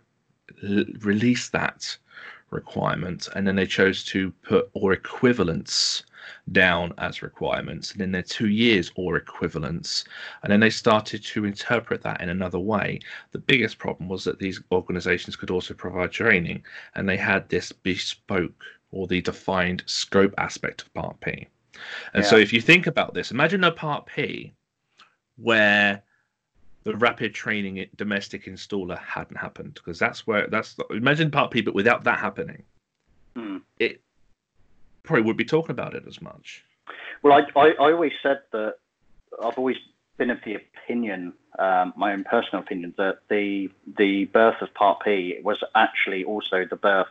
[0.64, 1.96] l- release that
[2.50, 6.02] requirement and then they chose to put or equivalence
[6.52, 10.04] down as requirements, and in their two years or equivalents.
[10.42, 13.00] And then they started to interpret that in another way.
[13.32, 16.64] The biggest problem was that these organizations could also provide training,
[16.94, 21.46] and they had this bespoke or the defined scope aspect of Part P.
[22.14, 22.30] And yeah.
[22.30, 24.54] so if you think about this, imagine a Part P
[25.36, 26.02] where
[26.86, 31.74] the rapid training domestic installer hadn't happened because that's where that's imagine part P, but
[31.74, 32.62] without that happening,
[33.36, 33.60] mm.
[33.80, 34.00] it
[35.06, 36.64] probably would be talking about it as much.
[37.22, 38.74] Well, I, I, I always said that
[39.42, 39.76] I've always
[40.18, 45.00] been of the opinion, um, my own personal opinion, that the the birth of Part
[45.04, 47.08] P was actually also the birth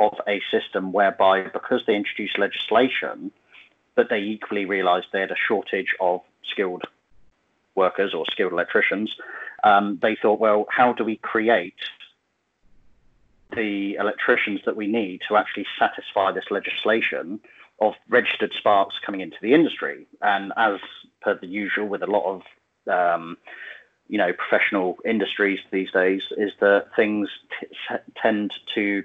[0.00, 3.30] of a system whereby, because they introduced legislation,
[3.94, 6.20] that they equally realised they had a shortage of
[6.50, 6.82] skilled
[7.74, 9.14] workers or skilled electricians.
[9.62, 11.74] Um, they thought, well, how do we create
[13.54, 17.40] the electricians that we need to actually satisfy this legislation
[17.80, 20.06] of registered sparks coming into the industry.
[20.22, 20.78] And as
[21.20, 22.42] per the usual with a lot of
[22.86, 23.36] um,
[24.08, 27.28] you know professional industries these days, is that things
[27.60, 29.04] t- tend to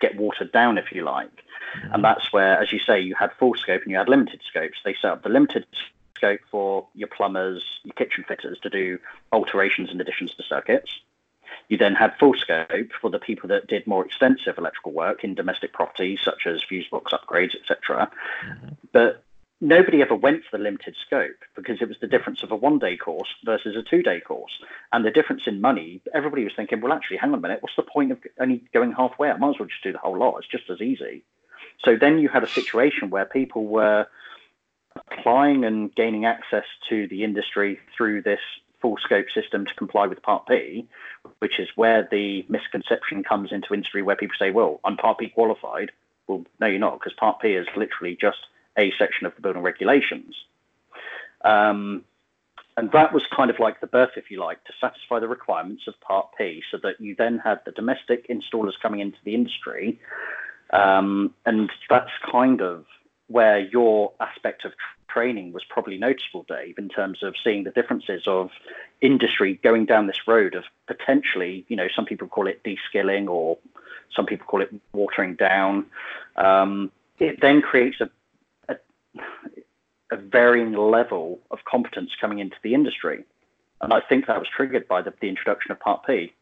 [0.00, 1.30] get watered down, if you like.
[1.76, 1.94] Mm-hmm.
[1.94, 4.78] And that's where, as you say, you had full scope and you had limited scopes.
[4.84, 5.66] They set up the limited
[6.16, 8.98] scope for your plumbers, your kitchen fitters to do
[9.32, 11.00] alterations and additions to circuits.
[11.68, 15.34] You then had full scope for the people that did more extensive electrical work in
[15.34, 18.10] domestic properties, such as fuse box upgrades, etc.
[18.46, 18.68] Mm-hmm.
[18.92, 19.24] But
[19.60, 22.78] nobody ever went for the limited scope because it was the difference of a one
[22.78, 24.52] day course versus a two day course.
[24.92, 27.76] And the difference in money, everybody was thinking, well, actually, hang on a minute, what's
[27.76, 29.30] the point of only going halfway?
[29.30, 30.38] I might as well just do the whole lot.
[30.38, 31.24] It's just as easy.
[31.84, 34.06] So then you had a situation where people were
[35.12, 38.40] applying and gaining access to the industry through this
[38.80, 40.86] full scope system to comply with Part P,
[41.40, 45.28] which is where the misconception comes into industry where people say, well, I'm Part P
[45.28, 45.90] qualified.
[46.26, 48.38] Well, no, you're not, because Part P is literally just
[48.76, 50.34] a section of the building regulations.
[51.44, 52.04] Um,
[52.76, 55.88] and that was kind of like the birth, if you like, to satisfy the requirements
[55.88, 59.98] of Part P, so that you then had the domestic installers coming into the industry.
[60.70, 62.84] Um, and that's kind of
[63.26, 64.72] where your aspect of
[65.08, 68.50] training was probably noticeable, Dave, in terms of seeing the differences of
[69.00, 73.58] industry going down this road of potentially, you know, some people call it de-skilling or
[74.14, 75.86] some people call it watering down.
[76.36, 78.10] Um, it then creates a,
[78.68, 78.76] a,
[80.12, 83.24] a varying level of competence coming into the industry.
[83.80, 86.32] And I think that was triggered by the, the introduction of Part P.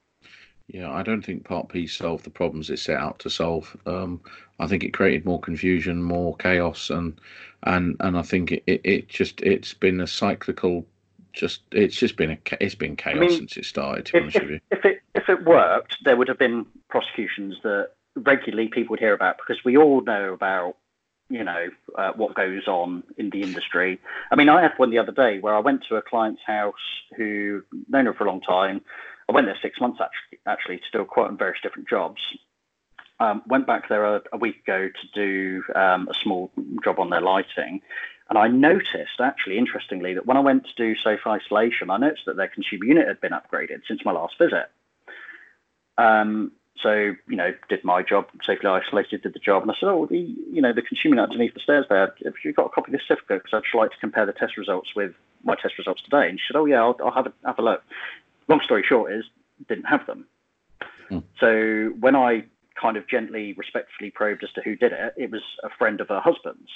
[0.68, 3.76] Yeah, I don't think Part P solved the problems it set out to solve.
[3.86, 4.20] Um,
[4.58, 7.20] I think it created more confusion, more chaos, and
[7.62, 10.84] and and I think it, it, it just it's been a cyclical.
[11.32, 14.06] Just it's just been a it's been chaos I mean, since it started.
[14.06, 18.68] To if, if, if, it if it worked, there would have been prosecutions that regularly
[18.68, 20.76] people would hear about because we all know about
[21.28, 24.00] you know uh, what goes on in the industry.
[24.32, 26.74] I mean, I had one the other day where I went to a client's house
[27.16, 28.80] who known her for a long time.
[29.28, 32.20] I went there six months actually, actually to do a quote on various different jobs.
[33.18, 36.50] Um, went back there a, a, week ago to do um, a small
[36.84, 37.80] job on their lighting,
[38.28, 42.24] and I noticed actually, interestingly, that when I went to do safe isolation, I noticed
[42.26, 44.66] that their consumer unit had been upgraded since my last visit.
[45.96, 46.52] Um,
[46.82, 49.62] so, you know, did my job, safely isolated, did the job.
[49.62, 52.34] And I said, oh, the, you know, the consumer unit underneath the stairs there, have
[52.44, 53.44] you got a copy of the certificate?
[53.44, 56.28] Because I'd just like to compare the test results with my test results today.
[56.28, 57.82] And she said, oh, yeah, I'll, I'll have, a, have a look.
[58.48, 59.24] Long story short is,
[59.68, 60.26] didn't have them.
[61.08, 61.18] Hmm.
[61.40, 62.44] So when I
[62.80, 66.08] kind of gently, respectfully probed as to who did it, it was a friend of
[66.08, 66.70] her husband's.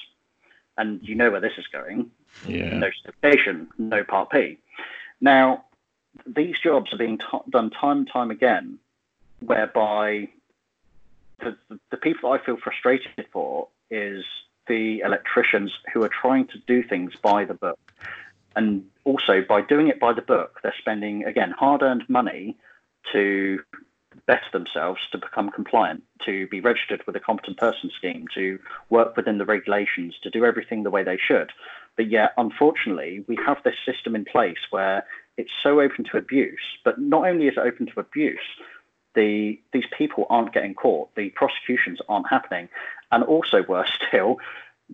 [0.78, 2.10] And you know where this is going.
[2.46, 2.78] Yeah.
[2.78, 4.58] No certification, no Part P.
[5.20, 5.64] Now,
[6.26, 8.78] these jobs are being t- done time and time again
[9.40, 10.28] whereby
[11.40, 11.56] the,
[11.90, 14.24] the people I feel frustrated for is
[14.68, 17.78] the electricians who are trying to do things by the book.
[18.56, 22.56] And also, by doing it by the book, they're spending, again, hard earned money
[23.12, 23.60] to
[24.26, 29.16] better themselves, to become compliant, to be registered with a competent person scheme, to work
[29.16, 31.52] within the regulations, to do everything the way they should.
[31.96, 35.04] But yet, unfortunately, we have this system in place where
[35.36, 36.60] it's so open to abuse.
[36.84, 38.38] But not only is it open to abuse,
[39.14, 42.68] the these people aren't getting caught, the prosecutions aren't happening,
[43.10, 44.38] and also worse still,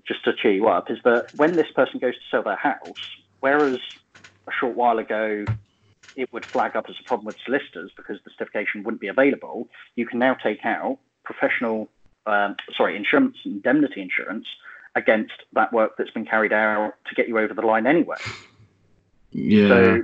[0.07, 3.17] just to cheer you up, is that when this person goes to sell their house,
[3.47, 3.79] whereas
[4.49, 5.47] a short while ago
[6.17, 9.69] it would flag up as a problem with solicitors because the certification wouldn't be available,
[9.95, 11.89] you can now take out professional,
[12.27, 14.47] um, sorry, insurance, indemnity insurance
[14.97, 18.17] against that work that's been carried out to get you over the line anyway.
[19.31, 19.69] Yeah.
[19.69, 20.03] So,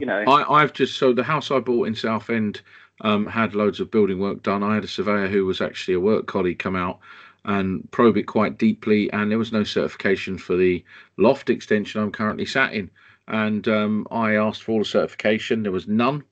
[0.00, 2.62] you know, I, I've just so the house I bought in Southend
[3.02, 4.62] um, had loads of building work done.
[4.62, 7.00] I had a surveyor who was actually a work colleague come out
[7.44, 10.84] and probe it quite deeply, and there was no certification for the
[11.16, 12.90] loft extension I'm currently sat in.
[13.28, 16.24] And um, I asked for all the certification, there was none.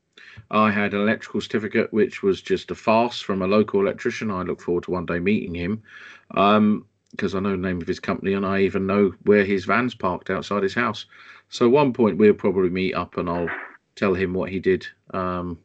[0.50, 4.30] I had an electrical certificate, which was just a farce from a local electrician.
[4.30, 5.82] I look forward to one day meeting him
[6.28, 6.86] because um,
[7.34, 10.30] I know the name of his company and I even know where his van's parked
[10.30, 11.06] outside his house.
[11.48, 13.50] So, one point we'll probably meet up and I'll
[13.96, 15.58] tell him what he did um,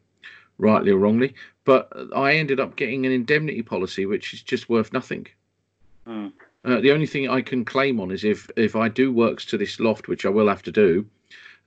[0.57, 1.35] rightly or wrongly.
[1.67, 5.27] But I ended up getting an indemnity policy, which is just worth nothing.
[6.07, 6.31] Mm.
[6.63, 9.57] Uh, the only thing I can claim on is if if I do works to
[9.57, 11.05] this loft, which I will have to do,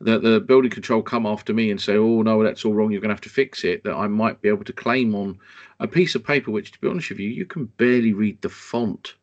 [0.00, 2.90] that the building control come after me and say, "Oh no, that's all wrong.
[2.90, 5.38] You're going to have to fix it." That I might be able to claim on
[5.80, 8.48] a piece of paper, which, to be honest with you, you can barely read the
[8.48, 9.16] font.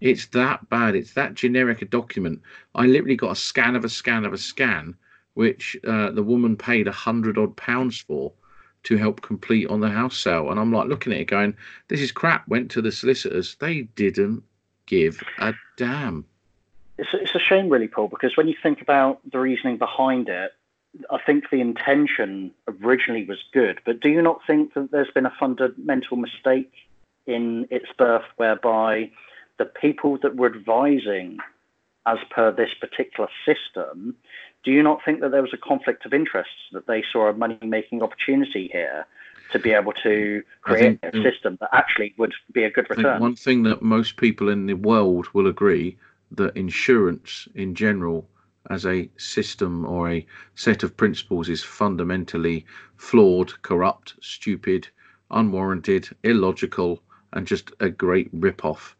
[0.00, 0.94] It's that bad.
[0.94, 2.42] It's that generic a document.
[2.76, 4.94] I literally got a scan of a scan of a scan,
[5.34, 8.32] which uh, the woman paid a hundred odd pounds for
[8.84, 10.50] to help complete on the house sale.
[10.50, 11.56] And I'm like looking at it going,
[11.88, 12.46] this is crap.
[12.48, 13.56] Went to the solicitors.
[13.60, 14.42] They didn't
[14.86, 16.24] give a damn.
[16.98, 20.52] It's, it's a shame, really, Paul, because when you think about the reasoning behind it,
[21.10, 22.52] I think the intention
[22.82, 23.80] originally was good.
[23.84, 26.72] But do you not think that there's been a fundamental mistake
[27.26, 29.10] in its birth whereby
[29.58, 31.38] the people that were advising
[32.06, 34.16] as per this particular system
[34.64, 37.32] do you not think that there was a conflict of interests that they saw a
[37.32, 39.06] money making opportunity here
[39.52, 43.20] to be able to create think, a system that actually would be a good return?
[43.20, 45.96] one thing that most people in the world will agree
[46.30, 48.28] that insurance in general
[48.70, 52.64] as a system or a set of principles is fundamentally
[52.96, 54.88] flawed, corrupt, stupid,
[55.30, 57.02] unwarranted, illogical,
[57.32, 58.96] and just a great rip-off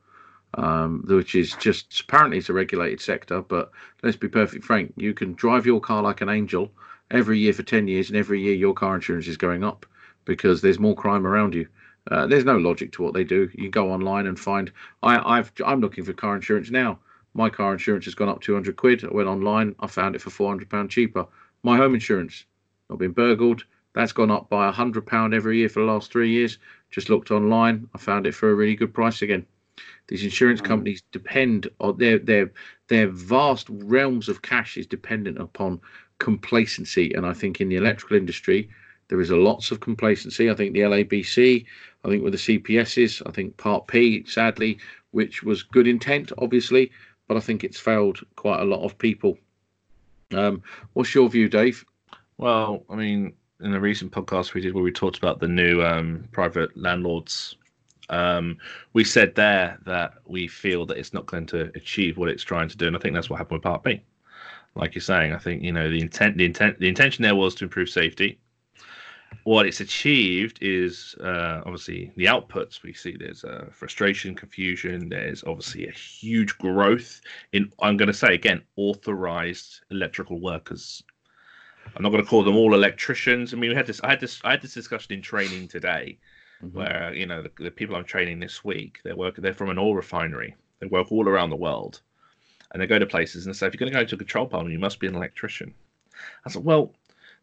[0.55, 3.43] um, which is just apparently it's a regulated sector.
[3.43, 3.71] But
[4.03, 6.71] let's be perfectly frank, you can drive your car like an angel
[7.11, 9.87] every year for 10 years, and every year your car insurance is going up
[10.25, 11.67] because there's more crime around you.
[12.11, 13.49] Uh, there's no logic to what they do.
[13.55, 14.73] You go online and find.
[15.03, 16.99] I, I've I'm looking for car insurance now
[17.35, 19.05] My car insurance has gone up 200 quid.
[19.05, 21.27] I went online, I found it for 400 pound cheaper.
[21.63, 22.45] My home insurance,
[22.91, 26.31] I've been burgled, that's gone up by 100 pound every year for the last three
[26.31, 26.59] years.
[26.91, 29.47] Just looked online, I found it for a really good price again.
[30.09, 30.65] These insurance mm.
[30.65, 32.53] companies depend on their their
[32.89, 35.81] their vast realms of cash is dependent upon
[36.19, 38.69] complacency, and I think in the electrical industry
[39.09, 40.51] there is a lots of complacency.
[40.51, 41.67] I think the LABC,
[42.05, 44.79] I think with the CPSs, I think Part P, sadly,
[45.11, 46.91] which was good intent, obviously,
[47.29, 49.37] but I think it's failed quite a lot of people.
[50.33, 50.63] Um,
[50.95, 51.85] what's your view, Dave?
[52.39, 55.83] Well, I mean, in a recent podcast we did where we talked about the new
[55.83, 57.57] um, private landlords,
[58.09, 58.59] um,
[58.93, 62.69] we said there that we feel that it's not going to achieve what it's trying
[62.69, 64.03] to do, and I think that's what happened with Part B.
[64.75, 67.55] Like you're saying, I think you know the intent, the intent, the intention there was
[67.57, 68.39] to improve safety.
[69.45, 72.83] What it's achieved is uh, obviously the outputs.
[72.83, 75.09] We see there's uh, frustration confusion.
[75.09, 77.21] There's obviously a huge growth
[77.53, 81.03] in i'm going to say again authorized electrical workers.
[81.97, 83.53] I'm not going to call them all electricians.
[83.53, 86.19] I mean we had this i had this i had this discussion in training today
[86.65, 86.77] mm-hmm.
[86.77, 89.79] where you know the, the, people i'm training this week they're working they're from an
[89.79, 92.01] oil refinery they work all around the world
[92.73, 94.47] and they go to places and say if you're going to go to a control
[94.47, 95.73] panel you must be an electrician
[96.45, 96.93] i said well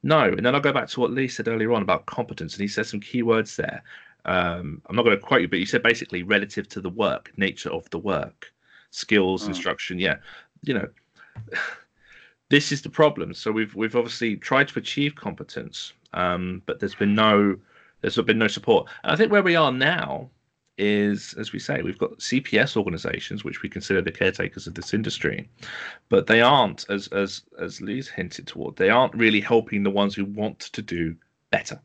[0.03, 0.24] no.
[0.24, 2.67] And then I'll go back to what Lee said earlier on about competence, and he
[2.67, 3.84] said some key words there.
[4.26, 7.32] Um, I'm not going to quote you, but he said basically relative to the work,
[7.38, 8.51] nature of the work,
[8.91, 9.47] skills, oh.
[9.47, 9.99] instruction.
[9.99, 10.17] Yeah,
[10.61, 10.88] you know,
[12.49, 13.34] this is the problem.
[13.34, 17.57] So we've we've obviously tried to achieve competence, um, but there's been no
[18.01, 18.89] there's been no support.
[19.03, 20.29] And I think where we are now
[20.79, 24.93] is, as we say, we've got CPS organisations, which we consider the caretakers of this
[24.93, 25.49] industry,
[26.07, 30.15] but they aren't, as as as Lee's hinted toward, they aren't really helping the ones
[30.15, 31.15] who want to do
[31.51, 31.79] better.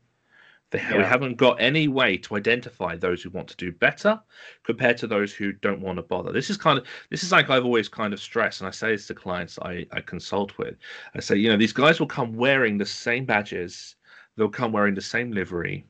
[0.71, 0.97] They, yeah.
[0.97, 4.19] We haven't got any way to identify those who want to do better
[4.63, 6.31] compared to those who don't want to bother.
[6.31, 8.91] This is kind of this is like I've always kind of stressed, and I say
[8.91, 10.75] this to clients I, I consult with.
[11.13, 13.95] I say, you know, these guys will come wearing the same badges,
[14.37, 15.85] they'll come wearing the same livery,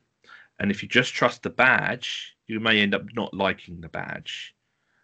[0.58, 4.54] and if you just trust the badge, you may end up not liking the badge.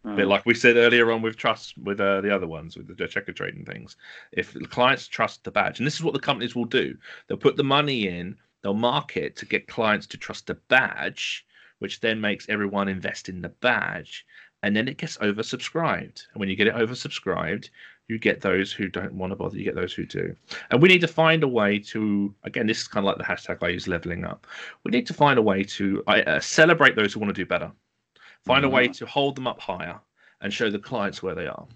[0.05, 0.17] Mm.
[0.17, 3.07] But like we said earlier on with trust with uh, the other ones with the
[3.07, 3.97] checker trading things,
[4.33, 6.97] if the clients trust the badge, and this is what the companies will do,
[7.27, 11.47] they'll put the money in, they'll market to get clients to trust the badge,
[11.79, 14.27] which then makes everyone invest in the badge,
[14.63, 16.25] and then it gets oversubscribed.
[16.33, 17.71] And when you get it oversubscribed,
[18.13, 20.37] you get those who don't want to bother, you get those who do.
[20.71, 23.25] And we need to find a way to, again, this is kind of like the
[23.25, 24.47] hashtag I use leveling up.
[24.85, 27.73] We need to find a way to uh, celebrate those who want to do better,
[28.45, 28.73] find mm-hmm.
[28.73, 28.93] a way mm-hmm.
[28.93, 29.99] to hold them up higher
[30.43, 31.67] and show the clients where they are.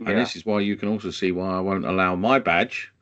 [0.00, 0.14] And yeah.
[0.16, 2.92] this is why you can also see why I won't allow my badge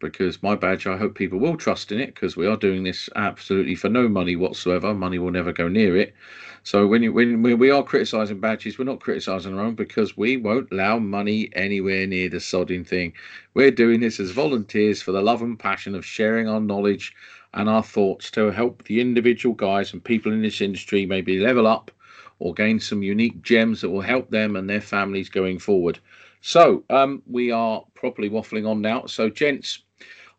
[0.00, 3.08] because my badge, I hope people will trust in it because we are doing this
[3.16, 4.94] absolutely for no money whatsoever.
[4.94, 6.14] Money will never go near it.
[6.62, 10.36] So when you when, we are criticising badges, we're not criticising our own because we
[10.36, 13.12] won't allow money anywhere near the sodding thing.
[13.54, 17.12] We're doing this as volunteers for the love and passion of sharing our knowledge
[17.52, 21.66] and our thoughts to help the individual guys and people in this industry maybe level
[21.66, 21.90] up
[22.38, 25.98] or gain some unique gems that will help them and their families going forward.
[26.46, 29.06] So um, we are properly waffling on now.
[29.06, 29.78] So gents,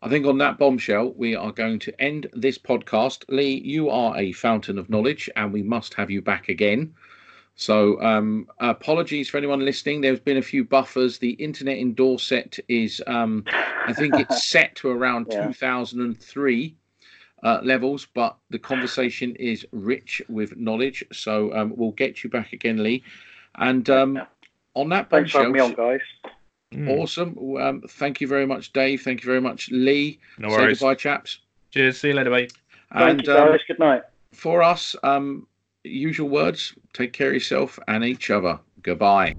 [0.02, 3.24] I think on that bombshell, we are going to end this podcast.
[3.28, 6.94] Lee, you are a fountain of knowledge, and we must have you back again.
[7.56, 10.00] So, um, apologies for anyone listening.
[10.00, 11.18] There's been a few buffers.
[11.18, 13.42] The internet in Dorset is, um,
[13.84, 15.48] I think it's set to around yeah.
[15.48, 16.76] 2003
[17.42, 21.02] uh, levels, but the conversation is rich with knowledge.
[21.12, 23.02] So, um, we'll get you back again, Lee.
[23.58, 24.20] And um,
[24.76, 26.00] on that Thanks bombshell, for having me on, guys.
[26.74, 27.00] Mm.
[27.00, 27.56] Awesome.
[27.56, 29.02] Um, thank you very much, Dave.
[29.02, 30.20] Thank you very much, Lee.
[30.38, 30.78] No worries.
[30.78, 31.38] Say goodbye, chaps.
[31.70, 31.98] Cheers.
[31.98, 32.52] See you later, mate.
[32.92, 33.52] And, thank you, guys.
[33.52, 34.02] Um, Good night.
[34.32, 35.46] For us, um,
[35.82, 38.60] usual words take care of yourself and each other.
[38.82, 39.34] Goodbye.